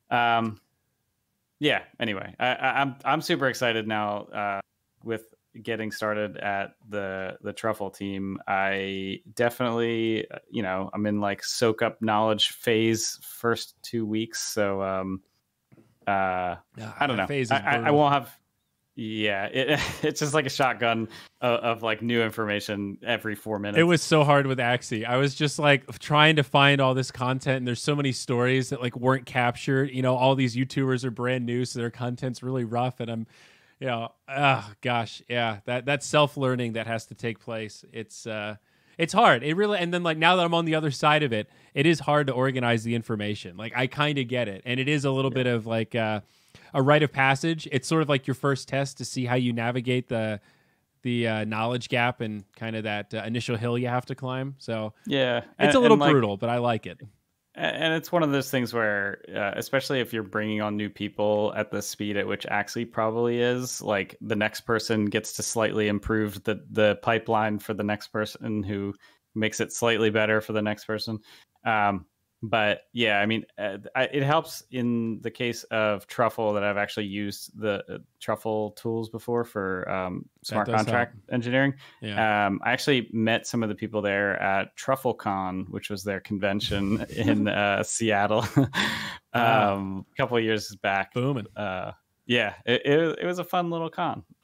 [0.09, 0.59] Um,
[1.59, 1.83] yeah.
[1.99, 4.61] Anyway, I, I, I'm I'm super excited now uh,
[5.03, 5.25] with
[5.61, 11.81] getting started at the the truffle team i definitely you know i'm in like soak
[11.81, 15.21] up knowledge phase first two weeks so um
[16.07, 16.55] uh
[16.99, 18.37] i don't know I, I, won't have
[18.95, 21.09] yeah, it, it's just like a shotgun
[21.41, 23.79] of, of, like new information every four minutes.
[23.79, 25.05] It was so hard with Axie.
[25.05, 28.69] I was just like trying to find all this content, and there's so many stories
[28.69, 29.91] that like weren't captured.
[29.91, 33.27] You know, all these YouTubers are brand new, so their content's really rough, and I'm,
[33.79, 37.83] you know, oh gosh, yeah, that that self learning that has to take place.
[37.91, 38.55] It's uh,
[38.97, 39.43] it's hard.
[39.43, 41.85] It really, and then like now that I'm on the other side of it, it
[41.85, 43.57] is hard to organize the information.
[43.57, 45.43] Like I kind of get it, and it is a little yeah.
[45.43, 45.95] bit of like.
[45.95, 46.21] uh
[46.73, 47.67] a rite of passage.
[47.71, 50.39] It's sort of like your first test to see how you navigate the
[51.01, 54.55] the uh, knowledge gap and kind of that uh, initial hill you have to climb.
[54.57, 56.99] So yeah, it's and, a little brutal, like, but I like it.
[57.57, 61.53] And it's one of those things where, uh, especially if you're bringing on new people
[61.55, 65.87] at the speed at which Axie probably is, like the next person gets to slightly
[65.87, 68.93] improve the the pipeline for the next person who
[69.35, 71.19] makes it slightly better for the next person.
[71.65, 72.05] Um,
[72.49, 77.07] but yeah, I mean, uh, it helps in the case of Truffle that I've actually
[77.07, 81.33] used the uh, Truffle tools before for um, smart contract help.
[81.33, 81.73] engineering.
[82.01, 82.47] Yeah.
[82.47, 87.05] Um, I actually met some of the people there at TruffleCon, which was their convention
[87.15, 88.45] in uh, Seattle
[89.33, 91.13] um, a couple of years back.
[91.13, 91.47] Booming.
[91.55, 91.91] Uh,
[92.25, 94.23] yeah, it, it, it was a fun little con.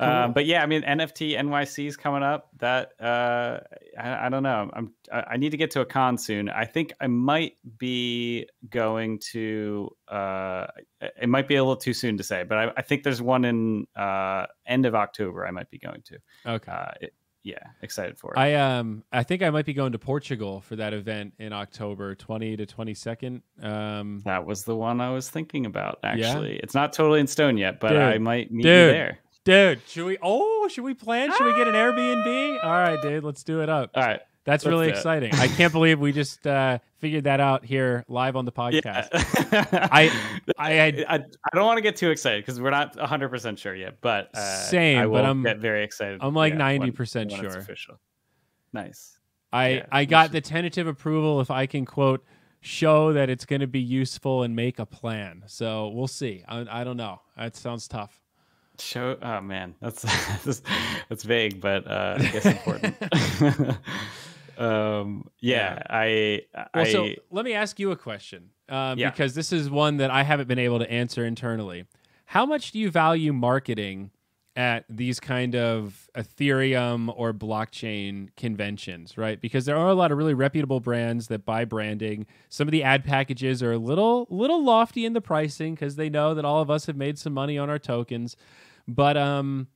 [0.00, 2.48] Um, but yeah, I mean NFT NYC is coming up.
[2.58, 3.60] That uh,
[3.98, 4.70] I, I, don't know.
[4.72, 6.48] I'm I need to get to a con soon.
[6.48, 9.90] I think I might be going to.
[10.08, 10.66] Uh,
[11.00, 13.44] it might be a little too soon to say, but I, I think there's one
[13.44, 15.46] in uh, end of October.
[15.46, 16.18] I might be going to.
[16.46, 16.72] Okay.
[16.72, 18.38] Uh, it, yeah, excited for it.
[18.38, 22.14] I um I think I might be going to Portugal for that event in October
[22.14, 23.40] 20 to 22nd.
[23.62, 26.54] Um That was the one I was thinking about actually.
[26.54, 26.60] Yeah?
[26.62, 27.98] It's not totally in stone yet, but Dude.
[27.98, 28.88] I might meet Dude.
[28.88, 29.18] you there.
[29.50, 30.16] Dude, should we?
[30.22, 31.32] Oh, should we plan?
[31.32, 32.62] Should we get an Airbnb?
[32.62, 33.90] All right, dude, let's do it up.
[33.96, 34.20] All right.
[34.44, 35.34] That's really exciting.
[35.34, 39.08] I can't believe we just uh, figured that out here live on the podcast.
[39.50, 39.88] Yeah.
[39.90, 43.28] I, I, I, I, I, don't want to get too excited because we're not 100
[43.28, 43.96] percent sure yet.
[44.00, 46.20] But uh, same, but I'm get very excited.
[46.22, 47.48] I'm like 90 yeah, percent sure.
[47.48, 47.98] official.
[48.72, 49.18] Nice.
[49.52, 50.32] I yeah, I got should.
[50.32, 52.24] the tentative approval if I can quote
[52.60, 55.42] show that it's going to be useful and make a plan.
[55.46, 56.44] So we'll see.
[56.46, 57.20] I, I don't know.
[57.36, 58.19] That sounds tough.
[58.80, 59.16] Show.
[59.20, 60.02] Oh man, that's
[60.44, 60.62] that's,
[61.08, 62.96] that's vague, but uh, I guess important.
[64.58, 66.42] um, yeah, yeah, I.
[66.54, 69.10] Well, I, so let me ask you a question, um, yeah.
[69.10, 71.84] because this is one that I haven't been able to answer internally.
[72.26, 74.10] How much do you value marketing
[74.56, 79.40] at these kind of Ethereum or blockchain conventions, right?
[79.40, 82.26] Because there are a lot of really reputable brands that buy branding.
[82.48, 86.10] Some of the ad packages are a little little lofty in the pricing because they
[86.10, 88.36] know that all of us have made some money on our tokens.
[88.88, 89.68] But um,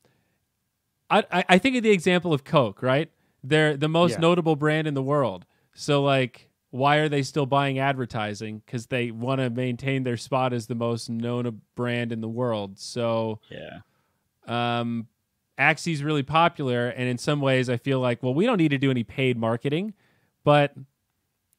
[1.10, 3.10] I I think of the example of Coke, right?
[3.42, 4.20] They're the most yeah.
[4.20, 5.44] notable brand in the world.
[5.74, 8.62] So like, why are they still buying advertising?
[8.64, 12.78] Because they want to maintain their spot as the most known brand in the world.
[12.78, 13.80] So yeah.
[14.46, 15.08] Um,
[15.58, 18.78] Axie's really popular, and in some ways, I feel like, well, we don't need to
[18.78, 19.94] do any paid marketing,
[20.42, 20.74] but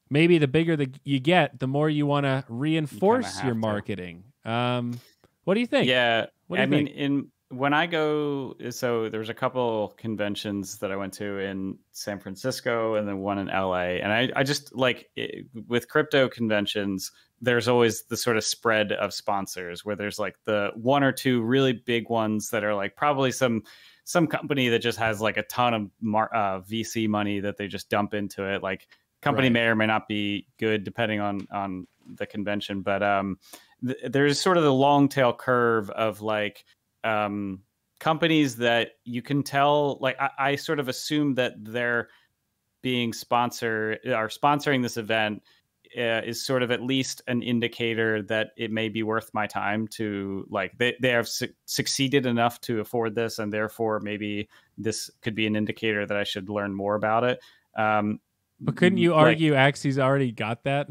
[0.10, 4.26] maybe the bigger the you get, the more you want to reinforce you your marketing.
[4.44, 5.00] Um,
[5.46, 5.88] what do you think?
[5.88, 11.14] Yeah, I mean, in when I go, so there's a couple conventions that I went
[11.14, 13.98] to in San Francisco and then one in LA.
[14.02, 18.92] And I, I just like it, with crypto conventions, there's always the sort of spread
[18.92, 22.96] of sponsors where there's like the one or two really big ones that are like
[22.96, 23.64] probably some
[24.04, 27.68] some company that just has like a ton of mar- uh, VC money that they
[27.68, 28.62] just dump into it.
[28.62, 28.88] Like
[29.22, 29.54] company right.
[29.54, 33.38] may or may not be good depending on on the convention, but um,
[33.86, 36.64] th- there's sort of the long tail curve of like
[37.06, 37.62] um,
[38.00, 39.98] companies that you can tell.
[40.02, 42.10] Like I, I sort of assume that they're
[42.82, 45.42] being sponsor are sponsoring this event
[45.98, 49.88] uh, is sort of at least an indicator that it may be worth my time
[49.88, 55.10] to like they, they have su- succeeded enough to afford this and therefore maybe this
[55.22, 57.40] could be an indicator that i should learn more about it
[57.76, 58.20] um,
[58.60, 60.88] but couldn't you like, argue Axie's already got that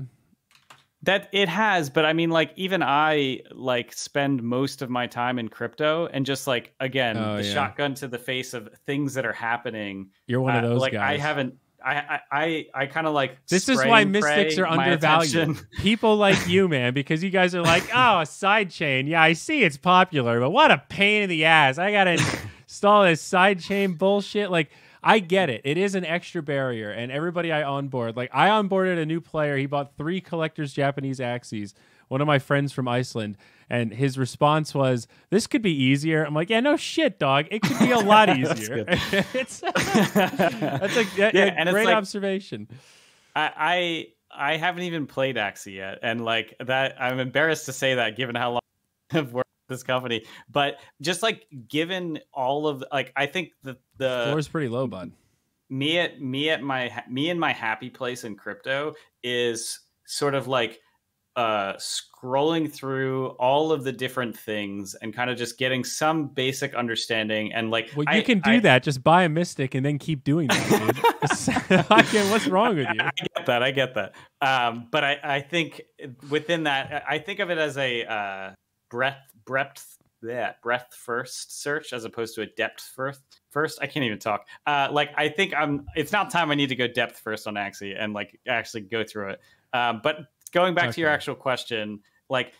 [1.05, 5.38] that it has, but I mean, like even I like spend most of my time
[5.38, 7.53] in crypto and just like again oh, the yeah.
[7.53, 10.11] shotgun to the face of things that are happening.
[10.27, 11.19] You're one of uh, those like guys.
[11.19, 11.55] I haven't.
[11.85, 15.61] I I I kind of like this is why mystics are undervalued.
[15.79, 19.07] People like you, man, because you guys are like, oh, a side chain.
[19.07, 21.77] Yeah, I see it's popular, but what a pain in the ass.
[21.77, 22.12] I gotta
[22.62, 24.51] install this side chain bullshit.
[24.51, 24.71] Like
[25.05, 25.61] I get it.
[25.64, 29.57] It is an extra barrier, and everybody I onboard, like I onboarded a new player.
[29.59, 31.75] He bought three collectors Japanese Axies.
[32.09, 33.37] One of my friends from Iceland,
[33.69, 37.47] and his response was, "This could be easier." I'm like, "Yeah, no shit, dog.
[37.51, 39.61] It could be a lot easier." it's
[40.14, 42.69] that's a, yeah, a great like, observation.
[43.37, 47.97] I, I I haven't even played Axie yet, and like that, I'm embarrassed to say
[47.97, 48.61] that given how long
[49.12, 50.24] I've worked this company.
[50.50, 54.87] But just like given all of like, I think the the floor is pretty low,
[54.87, 55.12] bud.
[55.70, 60.46] Me at me at my me and my happy place in crypto is sort of
[60.46, 60.81] like
[61.37, 66.74] uh scrolling through all of the different things and kind of just getting some basic
[66.74, 69.85] understanding and like well you I, can do I, that just buy a mystic and
[69.85, 73.94] then keep doing that I can, what's wrong with you i get that i get
[73.94, 75.83] that um but i i think
[76.31, 78.53] within that i think of it as a uh
[78.90, 83.20] breadth breadth yeah breadth first search as opposed to a depth first
[83.51, 83.79] first?
[83.83, 84.47] I can't even talk.
[84.66, 87.55] Uh like i think i'm it's not time i need to go depth first on
[87.55, 89.40] axie and like actually go through it.
[89.73, 90.18] Um but
[90.53, 90.92] going back okay.
[90.92, 92.55] to your actual question like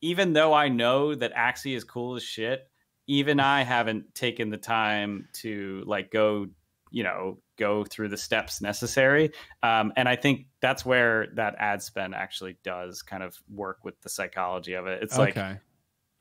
[0.00, 2.68] even though i know that axie is cool as shit
[3.06, 6.46] even i haven't taken the time to like go
[6.90, 9.30] you know go through the steps necessary
[9.62, 14.00] um, and i think that's where that ad spend actually does kind of work with
[14.02, 15.40] the psychology of it it's okay.
[15.40, 15.60] like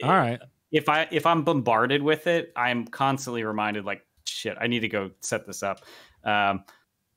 [0.03, 0.39] all right.
[0.71, 4.87] If I if I'm bombarded with it, I'm constantly reminded like shit, I need to
[4.87, 5.81] go set this up.
[6.23, 6.63] Um,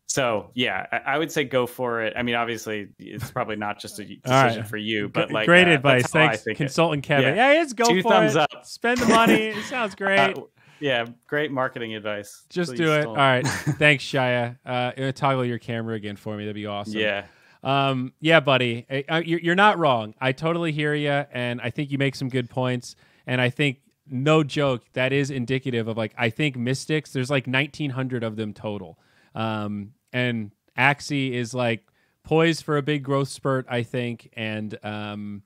[0.07, 2.15] so yeah, I, I, would say go for it.
[2.17, 4.67] I mean, obviously, it's probably not just a decision right.
[4.67, 6.07] for you, but like great uh, advice.
[6.11, 7.37] Thanks, consultant Kevin.
[7.37, 8.41] Yeah, yeah it's go Two for thumbs it.
[8.41, 8.65] up.
[8.65, 9.35] Spend the money.
[9.49, 10.19] it sounds great.
[10.19, 10.43] Uh,
[10.81, 12.45] yeah, great marketing advice.
[12.49, 13.03] Just Please do it.
[13.03, 13.09] Don't.
[13.09, 13.47] All right.
[13.49, 14.59] Thanks, Shia.
[14.65, 16.45] Uh, toggle your camera again for me.
[16.45, 16.99] That'd be awesome.
[16.99, 17.27] Yeah.
[17.63, 18.87] Um, yeah, buddy,
[19.25, 20.15] you're not wrong.
[20.21, 22.95] I totally hear you, and I think you make some good points.
[23.27, 27.13] And I think, no joke, that is indicative of like I think Mystics.
[27.13, 28.99] There's like 1,900 of them total,
[29.35, 31.85] um, and Axie is like
[32.23, 33.67] poised for a big growth spurt.
[33.69, 35.43] I think, and um,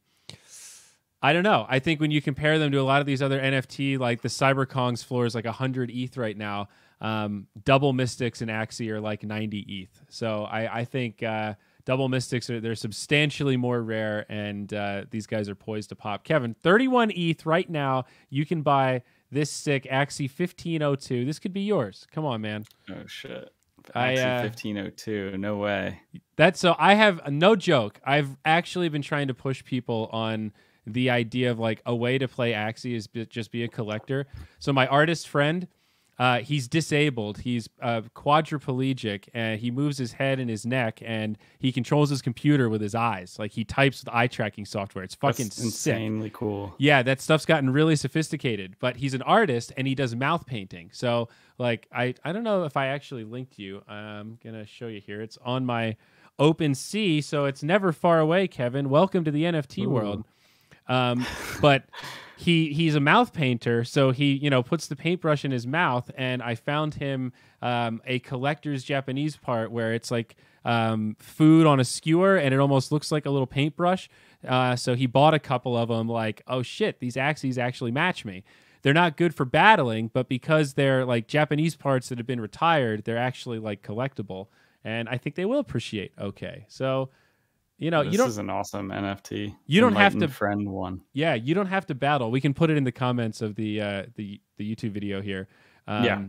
[1.22, 1.66] I don't know.
[1.68, 4.28] I think when you compare them to a lot of these other NFT, like the
[4.28, 6.68] CyberKongz floor is like 100 ETH right now.
[7.00, 10.04] Um, double Mystics and Axie are like 90 ETH.
[10.08, 11.22] So I, I think.
[11.22, 11.54] Uh,
[11.84, 16.24] double mystics are they're substantially more rare, and uh, these guys are poised to pop.
[16.24, 18.04] Kevin, 31 ETH right now.
[18.30, 21.24] You can buy this sick Axie 1502.
[21.24, 22.06] This could be yours.
[22.12, 22.64] Come on, man.
[22.90, 23.52] Oh shit.
[23.96, 25.38] Axie uh, 1502.
[25.38, 26.00] No way.
[26.36, 26.76] That's so.
[26.78, 28.00] I have no joke.
[28.04, 30.52] I've actually been trying to push people on
[30.86, 34.26] the idea of like a way to play Axie is just be a collector.
[34.58, 35.68] So my artist friend
[36.18, 37.38] uh, he's disabled.
[37.38, 42.20] He's uh, quadriplegic, and he moves his head and his neck, and he controls his
[42.20, 43.36] computer with his eyes.
[43.40, 45.02] Like he types with eye tracking software.
[45.02, 46.74] It's fucking insanely cool.
[46.78, 48.76] Yeah, that stuff's gotten really sophisticated.
[48.78, 50.90] But he's an artist, and he does mouth painting.
[50.92, 53.82] So, like, I I don't know if I actually linked you.
[53.88, 55.22] I'm gonna show you here.
[55.22, 55.96] It's on my
[56.38, 58.48] OpenSea, so it's never far away.
[58.48, 59.90] Kevin, welcome to the NFT Ooh.
[59.90, 60.24] world.
[60.88, 61.26] Um,
[61.60, 61.84] but
[62.36, 66.10] he he's a mouth painter, so he you know puts the paintbrush in his mouth,
[66.16, 71.80] and I found him um, a collector's Japanese part where it's like um, food on
[71.80, 74.08] a skewer, and it almost looks like a little paintbrush.
[74.46, 76.08] Uh, so he bought a couple of them.
[76.08, 78.44] Like, oh shit, these Axies actually match me.
[78.82, 83.04] They're not good for battling, but because they're like Japanese parts that have been retired,
[83.04, 84.48] they're actually like collectible,
[84.84, 86.12] and I think they will appreciate.
[86.18, 87.10] Okay, so
[87.78, 88.28] You know, this you don't.
[88.28, 89.56] is an awesome NFT.
[89.66, 91.00] You don't have to friend one.
[91.12, 92.30] Yeah, you don't have to battle.
[92.30, 95.48] We can put it in the comments of the uh, the the YouTube video here.
[95.86, 96.22] Um, yeah.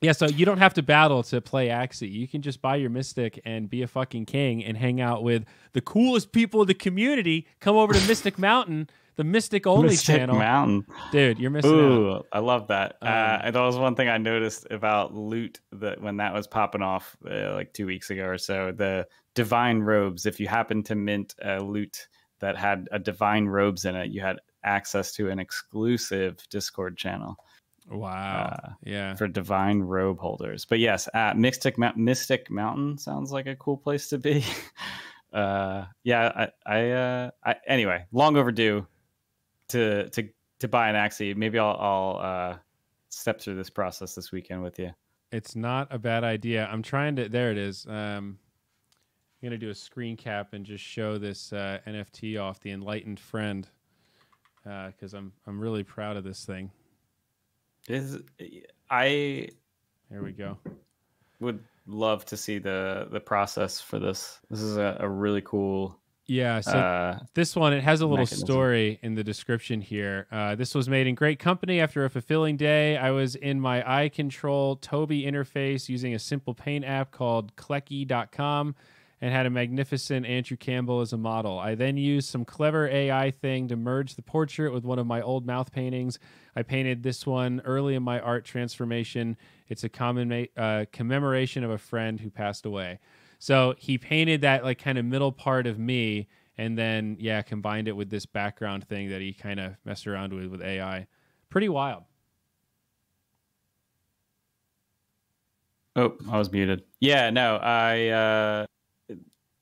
[0.00, 2.10] Yeah, so you don't have to battle to play Axie.
[2.10, 5.44] You can just buy your Mystic and be a fucking king and hang out with
[5.72, 7.46] the coolest people in the community.
[7.60, 10.38] Come over to Mystic Mountain, the Mystic only Mystic channel.
[10.38, 10.86] Mountain.
[11.12, 12.26] Dude, you're missing Ooh, out.
[12.32, 12.96] I love that.
[13.02, 16.80] Um, uh, that was one thing I noticed about loot that when that was popping
[16.80, 18.72] off uh, like two weeks ago or so.
[18.72, 20.24] The divine robes.
[20.24, 22.08] If you happen to mint a loot
[22.40, 27.36] that had a divine robes in it, you had access to an exclusive Discord channel.
[27.90, 28.56] Wow.
[28.62, 29.14] Uh, yeah.
[29.14, 30.64] For divine robe holders.
[30.64, 34.44] But yes, uh, Mystic Mystic Mountain sounds like a cool place to be.
[35.32, 38.86] uh, yeah, I, I, uh, I, anyway, long overdue
[39.68, 40.28] to to
[40.60, 41.34] to buy an Axie.
[41.36, 42.56] Maybe I'll I'll uh,
[43.08, 44.92] step through this process this weekend with you.
[45.32, 46.68] It's not a bad idea.
[46.70, 47.28] I'm trying to.
[47.28, 47.86] There it is.
[47.86, 48.38] Um,
[49.42, 53.18] I'm gonna do a screen cap and just show this uh, NFT off the Enlightened
[53.18, 53.66] Friend
[54.62, 56.70] because uh, I'm I'm really proud of this thing.
[57.88, 58.18] Is
[58.90, 59.48] I
[60.10, 60.58] here we go.
[61.40, 64.40] Would love to see the the process for this.
[64.50, 65.96] This is a, a really cool.
[66.26, 68.46] Yeah, so uh, this one it has a little mechanism.
[68.46, 70.28] story in the description here.
[70.30, 72.96] Uh, this was made in great company after a fulfilling day.
[72.96, 78.76] I was in my eye control Tobii interface using a simple paint app called Clecky.com
[79.20, 81.58] and had a magnificent Andrew Campbell as a model.
[81.58, 85.20] I then used some clever AI thing to merge the portrait with one of my
[85.20, 86.18] old mouth paintings.
[86.56, 89.36] I painted this one early in my art transformation.
[89.68, 92.98] It's a common uh, commemoration of a friend who passed away.
[93.38, 97.88] So he painted that like kind of middle part of me, and then yeah, combined
[97.88, 101.06] it with this background thing that he kind of messed around with with AI.
[101.48, 102.04] Pretty wild.
[105.96, 106.84] Oh, I was muted.
[107.00, 108.66] Yeah, no, I uh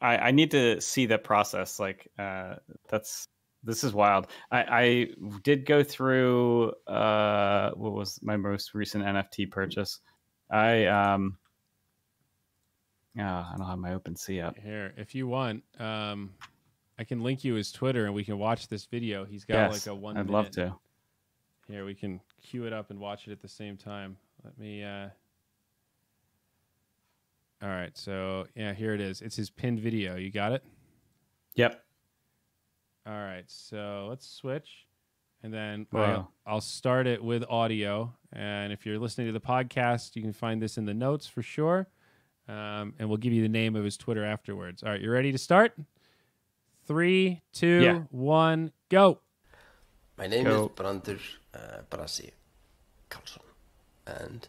[0.01, 1.78] I, I need to see that process.
[1.80, 2.57] Like uh,
[2.88, 3.28] that's
[3.64, 4.28] this is wild.
[4.51, 5.09] I, I
[5.42, 10.01] did go through uh, what was my most recent NFT purchase.
[10.51, 11.38] I um
[13.18, 14.94] oh, I don't have my OpenSea up here.
[14.96, 16.30] If you want, um,
[16.99, 19.24] I can link you his Twitter and we can watch this video.
[19.24, 20.16] He's got yes, like a one.
[20.16, 20.32] I'd minute.
[20.32, 20.74] love to.
[21.66, 24.16] Here we can cue it up and watch it at the same time.
[24.44, 24.84] Let me.
[24.84, 25.09] uh
[27.63, 29.21] all right, so yeah, here it is.
[29.21, 30.17] It's his pinned video.
[30.17, 30.65] You got it?
[31.55, 31.83] Yep.
[33.07, 34.87] All right, so let's switch,
[35.43, 36.03] and then wow.
[36.03, 38.15] I'll, I'll start it with audio.
[38.33, 41.43] And if you're listening to the podcast, you can find this in the notes for
[41.43, 41.89] sure.
[42.49, 44.83] Um, and we'll give you the name of his Twitter afterwards.
[44.83, 45.75] All right, you ready to start?
[46.87, 48.01] Three, two, yeah.
[48.11, 49.21] one, go.
[50.17, 50.65] My name go.
[50.65, 51.21] is Brandur
[51.55, 52.31] uh, Brasi
[53.11, 53.41] Karlsson,
[54.07, 54.49] and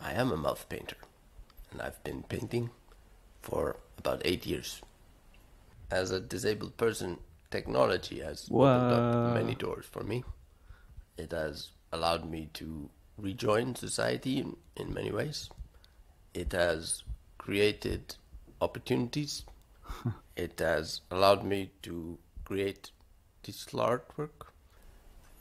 [0.00, 0.96] I am a mouth painter
[1.74, 2.70] and I've been painting
[3.42, 4.80] for about eight years.
[5.90, 7.18] As a disabled person,
[7.50, 8.64] technology has Whoa.
[8.64, 10.24] opened up many doors for me.
[11.18, 15.50] It has allowed me to rejoin society in, in many ways.
[16.32, 17.02] It has
[17.38, 18.16] created
[18.60, 19.44] opportunities.
[20.36, 22.90] it has allowed me to create
[23.42, 24.46] digital artwork.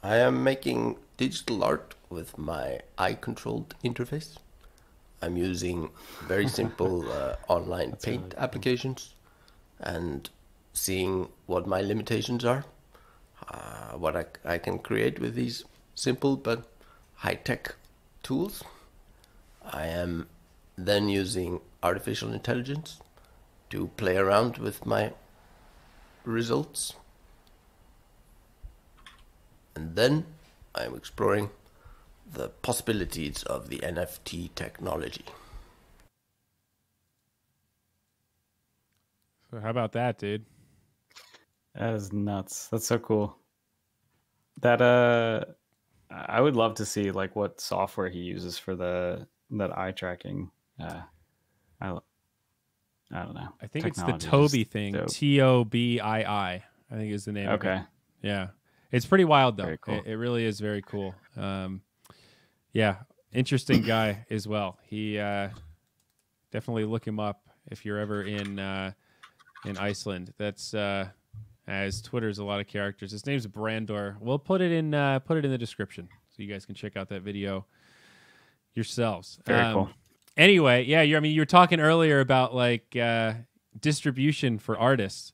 [0.04, 4.38] I am making digital art with my eye controlled interface.
[5.24, 5.90] I'm using
[6.28, 9.14] very simple uh, online That's paint applications
[9.80, 10.30] and
[10.74, 12.66] seeing what my limitations are,
[13.50, 15.64] uh, what I, I can create with these
[15.96, 16.68] simple but
[17.16, 17.76] high tech
[18.22, 18.64] tools.
[19.64, 20.28] I am
[20.78, 23.00] then using artificial intelligence
[23.70, 25.14] to play around with my
[26.26, 26.96] results.
[29.76, 30.26] And then
[30.76, 31.50] I'm exploring
[32.34, 35.26] the possibilities of the NFT technology.
[39.52, 40.46] So how about that, dude?
[41.76, 42.68] That is nuts.
[42.72, 43.38] That's so cool.
[44.62, 45.46] That uh
[46.10, 50.52] I would love to see like what software he uses for the that eye tracking.
[50.80, 51.02] Uh
[51.82, 51.98] I
[53.12, 53.50] I don't know.
[53.62, 55.06] I think Technology it's the Tobii thing.
[55.08, 56.64] T O B I I.
[56.92, 57.50] I think is the name.
[57.50, 57.82] Okay.
[58.22, 58.50] Yeah,
[58.92, 59.76] it's pretty wild though.
[59.82, 59.96] Cool.
[59.96, 61.14] It, it, really is very cool.
[61.36, 61.82] Um,
[62.74, 62.96] yeah,
[63.32, 64.80] interesting guy as well.
[64.84, 65.50] He uh,
[66.52, 68.92] definitely look him up if you're ever in uh,
[69.66, 70.34] in Iceland.
[70.38, 71.10] That's uh,
[71.68, 73.12] as Twitter's a lot of characters.
[73.12, 74.16] His name's Brandur.
[74.20, 76.98] We'll put it in uh, put it in the description so you guys can check
[76.98, 77.66] out that video
[78.74, 79.40] yourselves.
[79.46, 79.90] Very um, cool.
[80.36, 83.34] Anyway, yeah, I mean you were talking earlier about like uh,
[83.80, 85.34] distribution for artists.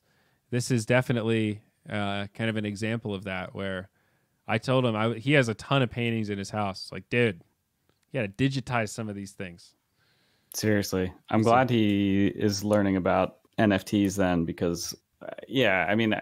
[0.50, 3.88] This is definitely uh, kind of an example of that where
[4.50, 6.90] I told him I, he has a ton of paintings in his house.
[6.90, 7.42] Like, dude,
[8.10, 9.74] you got to digitize some of these things.
[10.54, 16.14] Seriously, I'm glad he is learning about NFTs then because uh, yeah, I mean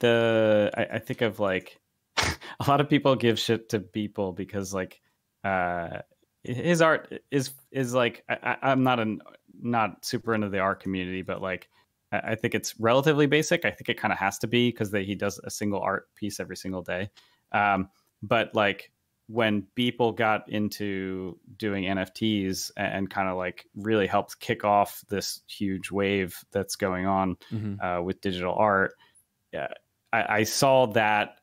[0.00, 1.78] the I, I think of like
[2.16, 2.34] a
[2.66, 5.00] lot of people give shit to people because like
[5.44, 5.98] uh
[6.42, 9.20] his art is is like I, I'm not an
[9.62, 11.68] not super into the art community, but like
[12.12, 13.64] I think it's relatively basic.
[13.64, 16.40] I think it kind of has to be because he does a single art piece
[16.40, 17.10] every single day.
[17.52, 17.88] Um,
[18.22, 18.90] but like
[19.28, 25.04] when people got into doing NFTs and, and kind of like really helped kick off
[25.08, 27.80] this huge wave that's going on mm-hmm.
[27.80, 28.94] uh, with digital art,
[29.52, 29.68] yeah,
[30.12, 31.36] I, I saw that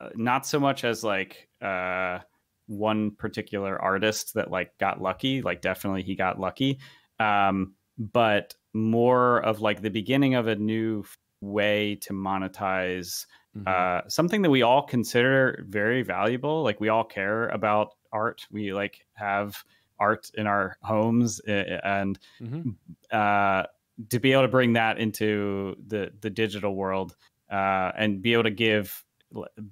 [0.00, 2.18] uh, not so much as like uh,
[2.66, 5.40] one particular artist that like got lucky.
[5.40, 6.80] Like definitely he got lucky,
[7.18, 11.04] um, but more of like the beginning of a new
[11.40, 13.26] way to monetize
[13.56, 13.64] mm-hmm.
[13.66, 16.62] uh, something that we all consider very valuable.
[16.62, 18.46] Like we all care about art.
[18.50, 19.62] We like have
[19.98, 22.70] art in our homes, and mm-hmm.
[23.10, 23.64] uh,
[24.10, 27.16] to be able to bring that into the the digital world
[27.50, 29.04] uh, and be able to give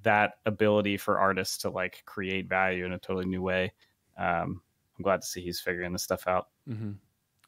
[0.03, 3.73] that ability for artists to like create value in a totally new way.
[4.19, 4.63] Um,
[4.97, 6.49] I'm glad to see he's figuring this stuff out.
[6.69, 6.93] Mm-hmm.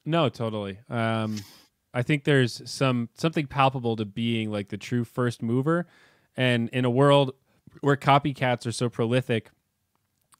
[0.06, 0.78] No, totally.
[0.88, 1.36] Um,
[1.92, 5.86] I think there's some something palpable to being like the true first mover,
[6.36, 7.32] and in a world
[7.80, 9.50] where copycats are so prolific,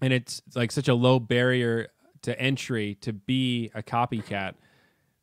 [0.01, 1.89] and it's like such a low barrier
[2.23, 4.55] to entry to be a copycat.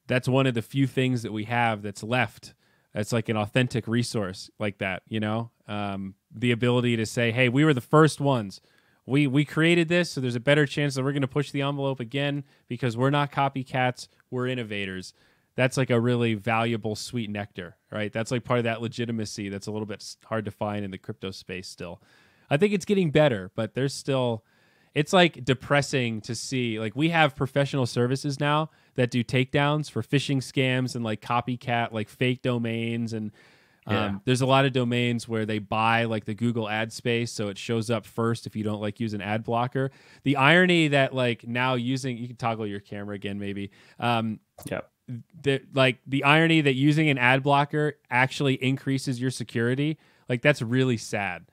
[0.08, 2.54] That's one of the few things that we have that's left.
[2.94, 5.52] That's like an authentic resource like that, you know.
[5.68, 8.60] Um, the ability to say, "Hey, we were the first ones."
[9.06, 11.62] We we created this so there's a better chance that we're going to push the
[11.62, 15.14] envelope again because we're not copycats we're innovators.
[15.56, 18.12] That's like a really valuable sweet nectar right?
[18.12, 20.98] That's like part of that legitimacy that's a little bit hard to find in the
[20.98, 22.02] crypto space still.
[22.50, 24.44] I think it's getting better but there's still
[24.94, 30.04] it's like depressing to see like we have professional services now that do takedowns for
[30.04, 33.32] phishing scams and like copycat like fake domains and
[33.88, 34.06] yeah.
[34.06, 37.50] Um, there's a lot of domains where they buy like the Google ad space, so
[37.50, 39.92] it shows up first if you don't like use an ad blocker.
[40.24, 43.72] The irony that like now using you can toggle your camera again maybe.
[44.00, 44.82] Um, yeah.
[45.42, 49.98] The, like the irony that using an ad blocker actually increases your security,
[50.30, 51.46] like that's really sad.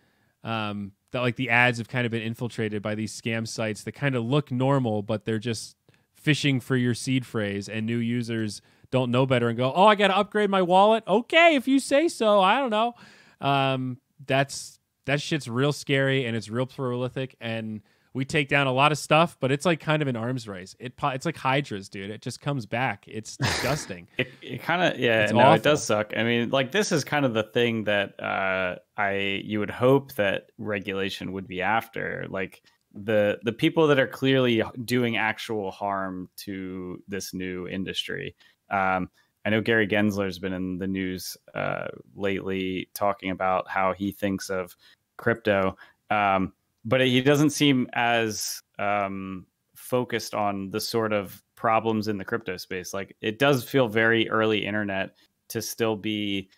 [0.45, 3.93] Um, that like the ads have kind of been infiltrated by these scam sites that
[3.93, 5.77] kind of look normal, but they're just
[6.15, 9.95] fishing for your seed phrase, and new users don't know better and go, "Oh, I
[9.95, 12.41] got to upgrade my wallet." Okay, if you say so.
[12.41, 12.95] I don't know.
[13.41, 17.81] Um, that's that shit's real scary and it's real prolific and
[18.13, 20.75] we take down a lot of stuff, but it's like kind of an arms race.
[20.81, 22.11] It it's like hydras, dude.
[22.11, 23.05] It just comes back.
[23.07, 24.09] It's disgusting.
[24.19, 25.55] it, it kind of yeah, it's no, awful.
[25.55, 26.13] it does suck.
[26.17, 30.15] I mean, like this is kind of the thing that uh, I you would hope
[30.15, 32.27] that regulation would be after.
[32.29, 32.63] Like
[32.95, 38.35] the the people that are clearly doing actual harm to this new industry.
[38.71, 39.11] Um,
[39.45, 44.51] I know Gary Gensler's been in the news uh, lately talking about how he thinks
[44.51, 44.77] of
[45.17, 45.77] crypto,
[46.11, 46.53] um,
[46.85, 52.57] but he doesn't seem as um, focused on the sort of problems in the crypto
[52.57, 52.93] space.
[52.93, 55.15] Like it does feel very early internet
[55.49, 56.49] to still be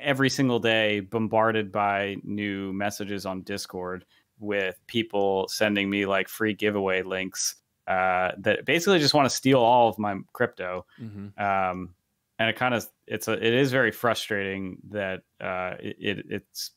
[0.00, 4.04] every single day bombarded by new messages on Discord
[4.40, 9.60] with people sending me like free giveaway links uh, that basically just want to steal
[9.60, 10.84] all of my crypto.
[11.00, 11.42] Mm-hmm.
[11.42, 11.94] Um,
[12.38, 16.70] and it kind of it's a it is very frustrating that uh, it, it, it's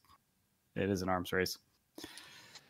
[0.76, 1.57] it is an arms race.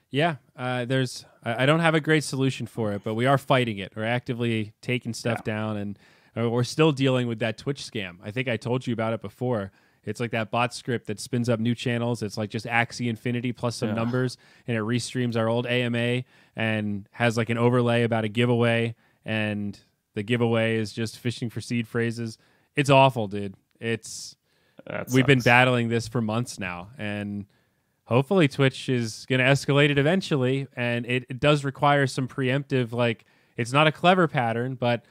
[0.10, 3.78] Yeah, uh, there's I don't have a great solution for it, but we are fighting
[3.78, 3.94] it.
[3.96, 5.54] We're actively taking stuff yeah.
[5.54, 6.00] down, and
[6.36, 8.18] uh, we're still dealing with that Twitch scam.
[8.24, 9.72] I think I told you about it before.
[10.04, 12.24] It's like that bot script that spins up new channels.
[12.24, 13.96] It's like just Axie Infinity plus some yeah.
[13.96, 14.38] numbers,
[14.68, 16.24] and it restreams our old AMA
[16.56, 18.96] and has like an overlay about a giveaway.
[19.26, 19.80] And
[20.16, 22.38] the giveaway is just fishing for seed phrases.
[22.76, 23.56] It's awful, dude.
[23.80, 24.36] It's
[25.14, 27.46] we've been battling this for months now, and
[28.06, 30.68] hopefully Twitch is going to escalate it eventually.
[30.76, 33.26] And it, it does require some preemptive, like
[33.56, 35.06] it's not a clever pattern, but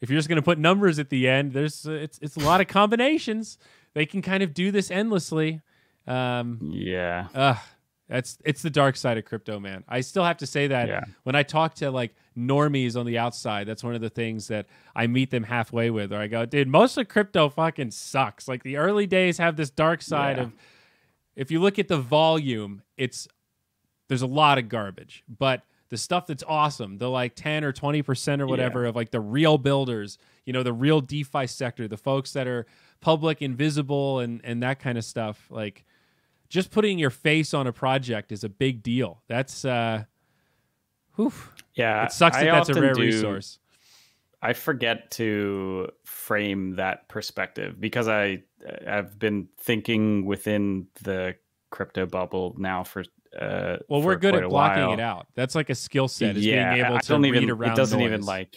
[0.00, 2.40] if you're just going to put numbers at the end, there's uh, it's it's a
[2.40, 3.58] lot of combinations
[3.96, 5.62] they can kind of do this endlessly.
[6.06, 7.28] Um, yeah.
[7.34, 7.56] Uh,
[8.10, 9.84] that's it's the dark side of crypto, man.
[9.88, 11.04] I still have to say that yeah.
[11.22, 14.66] when I talk to like normies on the outside, that's one of the things that
[14.94, 16.12] I meet them halfway with.
[16.12, 18.46] Or I go, dude, most of crypto fucking sucks.
[18.46, 20.42] Like the early days have this dark side yeah.
[20.42, 20.52] of
[21.34, 23.26] if you look at the volume, it's
[24.08, 25.24] there's a lot of garbage.
[25.26, 28.88] But the stuff that's awesome, the like 10 or 20% or whatever yeah.
[28.88, 32.66] of like the real builders, you know, the real DeFi sector, the folks that are
[33.00, 35.46] public, invisible, and and that kind of stuff.
[35.50, 35.84] Like
[36.48, 39.22] just putting your face on a project is a big deal.
[39.28, 40.04] That's uh,
[41.16, 41.32] whew.
[41.74, 42.04] yeah.
[42.04, 43.58] It sucks that I that's a rare do, resource.
[44.42, 48.42] I forget to frame that perspective because I
[48.86, 51.36] I've been thinking within the
[51.70, 53.04] crypto bubble now for
[53.40, 55.26] uh, well, we're good at blocking it out.
[55.34, 56.36] That's like a skill set.
[56.36, 57.50] Is yeah, being able I don't read even.
[57.50, 58.06] around It doesn't noise.
[58.06, 58.56] even like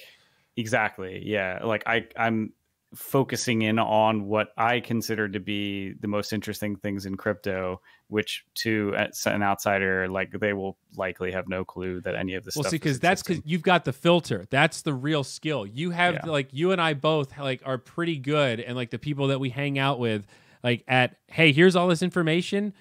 [0.58, 1.22] exactly.
[1.26, 2.54] Yeah, like I I'm
[2.96, 8.44] focusing in on what I consider to be the most interesting things in crypto, which
[8.56, 12.56] to an outsider, like they will likely have no clue that any of this.
[12.56, 14.48] Well, see, because that's because you've got the filter.
[14.50, 15.68] That's the real skill.
[15.68, 16.32] You have Yeah.
[16.32, 19.50] like you and I both like are pretty good, and like the people that we
[19.50, 20.26] hang out with,
[20.64, 22.74] like at hey, here's all this information.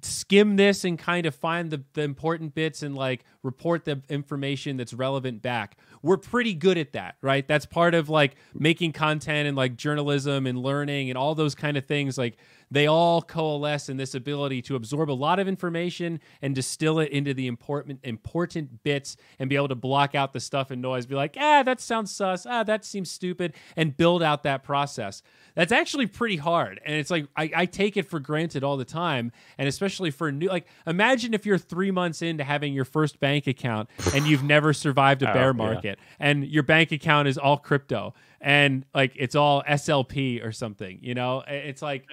[0.00, 4.78] Skim this and kind of find the, the important bits and like report the information
[4.78, 5.76] that's relevant back.
[6.02, 7.46] We're pretty good at that, right?
[7.46, 11.76] That's part of like making content and like journalism and learning and all those kind
[11.76, 12.16] of things.
[12.16, 12.38] Like
[12.72, 17.10] they all coalesce in this ability to absorb a lot of information and distill it
[17.10, 21.04] into the important important bits and be able to block out the stuff and noise.
[21.04, 22.46] Be like ah that sounds sus.
[22.46, 25.22] Ah that seems stupid and build out that process.
[25.54, 28.86] That's actually pretty hard and it's like I, I take it for granted all the
[28.86, 33.20] time and especially for new like imagine if you're three months into having your first
[33.20, 35.52] bank account and you've never survived a Oh, bear yeah.
[35.52, 40.98] market and your bank account is all crypto and like it's all slp or something
[41.02, 41.42] you know?
[41.46, 42.06] It's like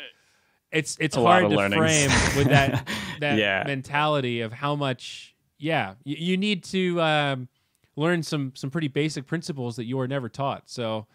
[0.72, 1.76] it's it's A hard to learnings.
[1.80, 2.88] frame with that
[3.20, 3.63] that Yeah.
[3.65, 7.47] mentality of how much yeah you, you need to um,
[7.95, 10.70] learn some some pretty basic principles that you were never taught.
[10.70, 11.07] So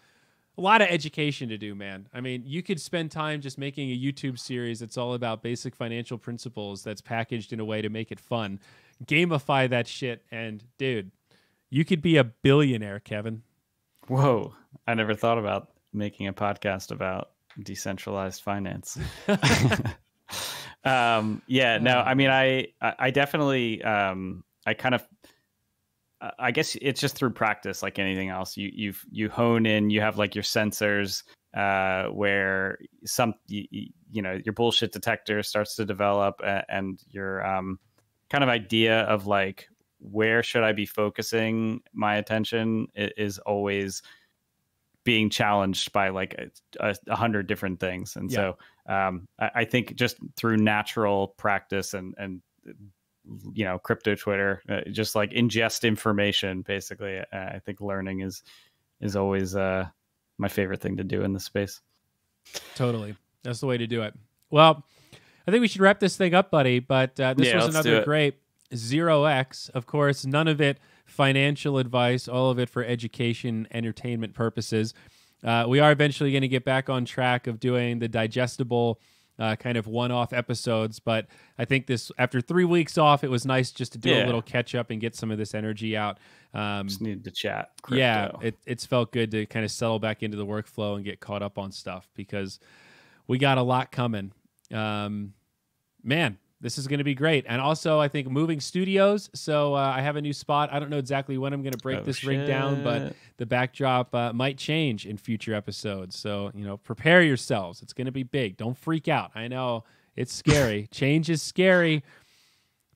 [0.57, 2.07] a lot of education to do man.
[2.13, 5.75] I mean you could spend time just making a youtube series that's all about basic
[5.75, 8.59] financial principles that's packaged in a way to make it fun.
[9.05, 11.11] Gamify that shit and dude
[11.69, 13.41] you could be a billionaire kevin.
[14.07, 14.53] Whoa,
[14.87, 17.31] I never thought about making a podcast about
[17.63, 18.97] decentralized finance.
[20.83, 25.03] um, yeah, no, I mean, I, I definitely, um, I kind of,
[26.21, 28.55] I- I guess it's just through practice, like anything else.
[28.57, 29.89] You you you hone in.
[29.89, 31.23] You have like your sensors,
[31.55, 33.65] uh, where some you,
[34.11, 37.79] you know your bullshit detector starts to develop, and your um,
[38.29, 39.67] kind of idea of like
[39.99, 44.01] where should I be focusing my attention is always
[45.05, 48.17] being challenged by like a, a, hundred different things.
[48.17, 48.57] And so
[48.89, 52.41] um, I, I think just through natural practice and, and
[53.53, 58.43] you know, crypto Twitter, uh, just like ingest information, basically, uh, I think learning is,
[58.99, 59.87] is always uh,
[60.37, 61.81] my favorite thing to do in this space.
[62.75, 63.15] Totally.
[63.43, 64.15] That's the way to do it.
[64.49, 64.83] Well,
[65.47, 66.79] I think we should wrap this thing up, buddy.
[66.79, 68.35] But uh, this Yeah, was another great
[68.73, 69.69] Zero X.
[69.69, 70.79] Of course, none of it
[71.15, 74.93] financial advice, all of it for education, entertainment purposes.
[75.43, 78.99] Uh, we are eventually going to get back on track of doing the digestible
[79.39, 83.45] uh, kind of one-off episodes, but I think this after three weeks off, it was
[83.45, 86.19] nice just to do a little catch up and get some of this energy out.
[86.53, 87.71] Um, Just needed to chat.
[87.91, 91.19] yeah, it, it's felt good to kind of settle back into the workflow and get
[91.19, 92.59] caught up on stuff because
[93.27, 94.31] we got a lot coming.
[94.73, 95.33] Um,
[96.01, 97.45] man, this is going to be great.
[97.47, 99.29] And also, I think moving studios.
[99.35, 100.73] So uh, I have a new spot.
[100.73, 103.45] I don't know exactly when I'm going to break Oh, this rig down, but the
[103.45, 106.17] backdrop uh, might change in future episodes.
[106.17, 107.83] So, you know, prepare yourselves.
[107.83, 108.57] It's going to be big.
[108.57, 109.29] Don't freak out.
[109.35, 109.83] I know
[110.15, 110.87] it's scary.
[110.91, 112.03] change is scary.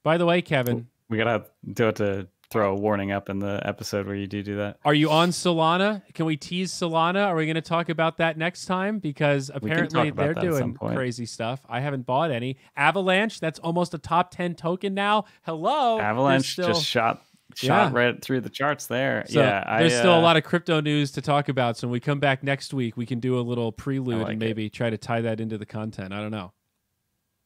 [0.01, 3.61] By the way, Kevin, we gotta do it to throw a warning up in the
[3.63, 4.77] episode where you do do that.
[4.83, 6.01] Are you on Solana?
[6.13, 7.27] Can we tease Solana?
[7.27, 8.99] Are we going to talk about that next time?
[8.99, 11.61] Because apparently they're that at some doing crazy stuff.
[11.69, 12.57] I haven't bought any.
[12.75, 15.25] Avalanche, that's almost a top 10 token now.
[15.43, 15.99] Hello.
[15.99, 17.23] Avalanche still, just shot
[17.55, 17.99] shot Yeah.
[17.99, 19.25] right through the charts there.
[19.27, 21.77] so yeah, there's I, still a uh, lot of crypto news to talk about.
[21.77, 24.43] So when we come back next week, we can do a little prelude like and
[24.43, 24.45] it.
[24.45, 26.13] maybe try to tie that into the content.
[26.13, 26.51] I don't know.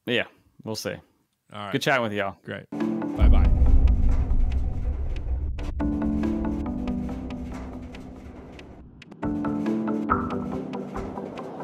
[0.06, 0.26] Yeah,
[0.64, 0.92] we'll see.
[0.92, 1.00] All
[1.54, 1.72] right.
[1.72, 2.36] Good chatting with y'all.
[2.44, 2.93] Great.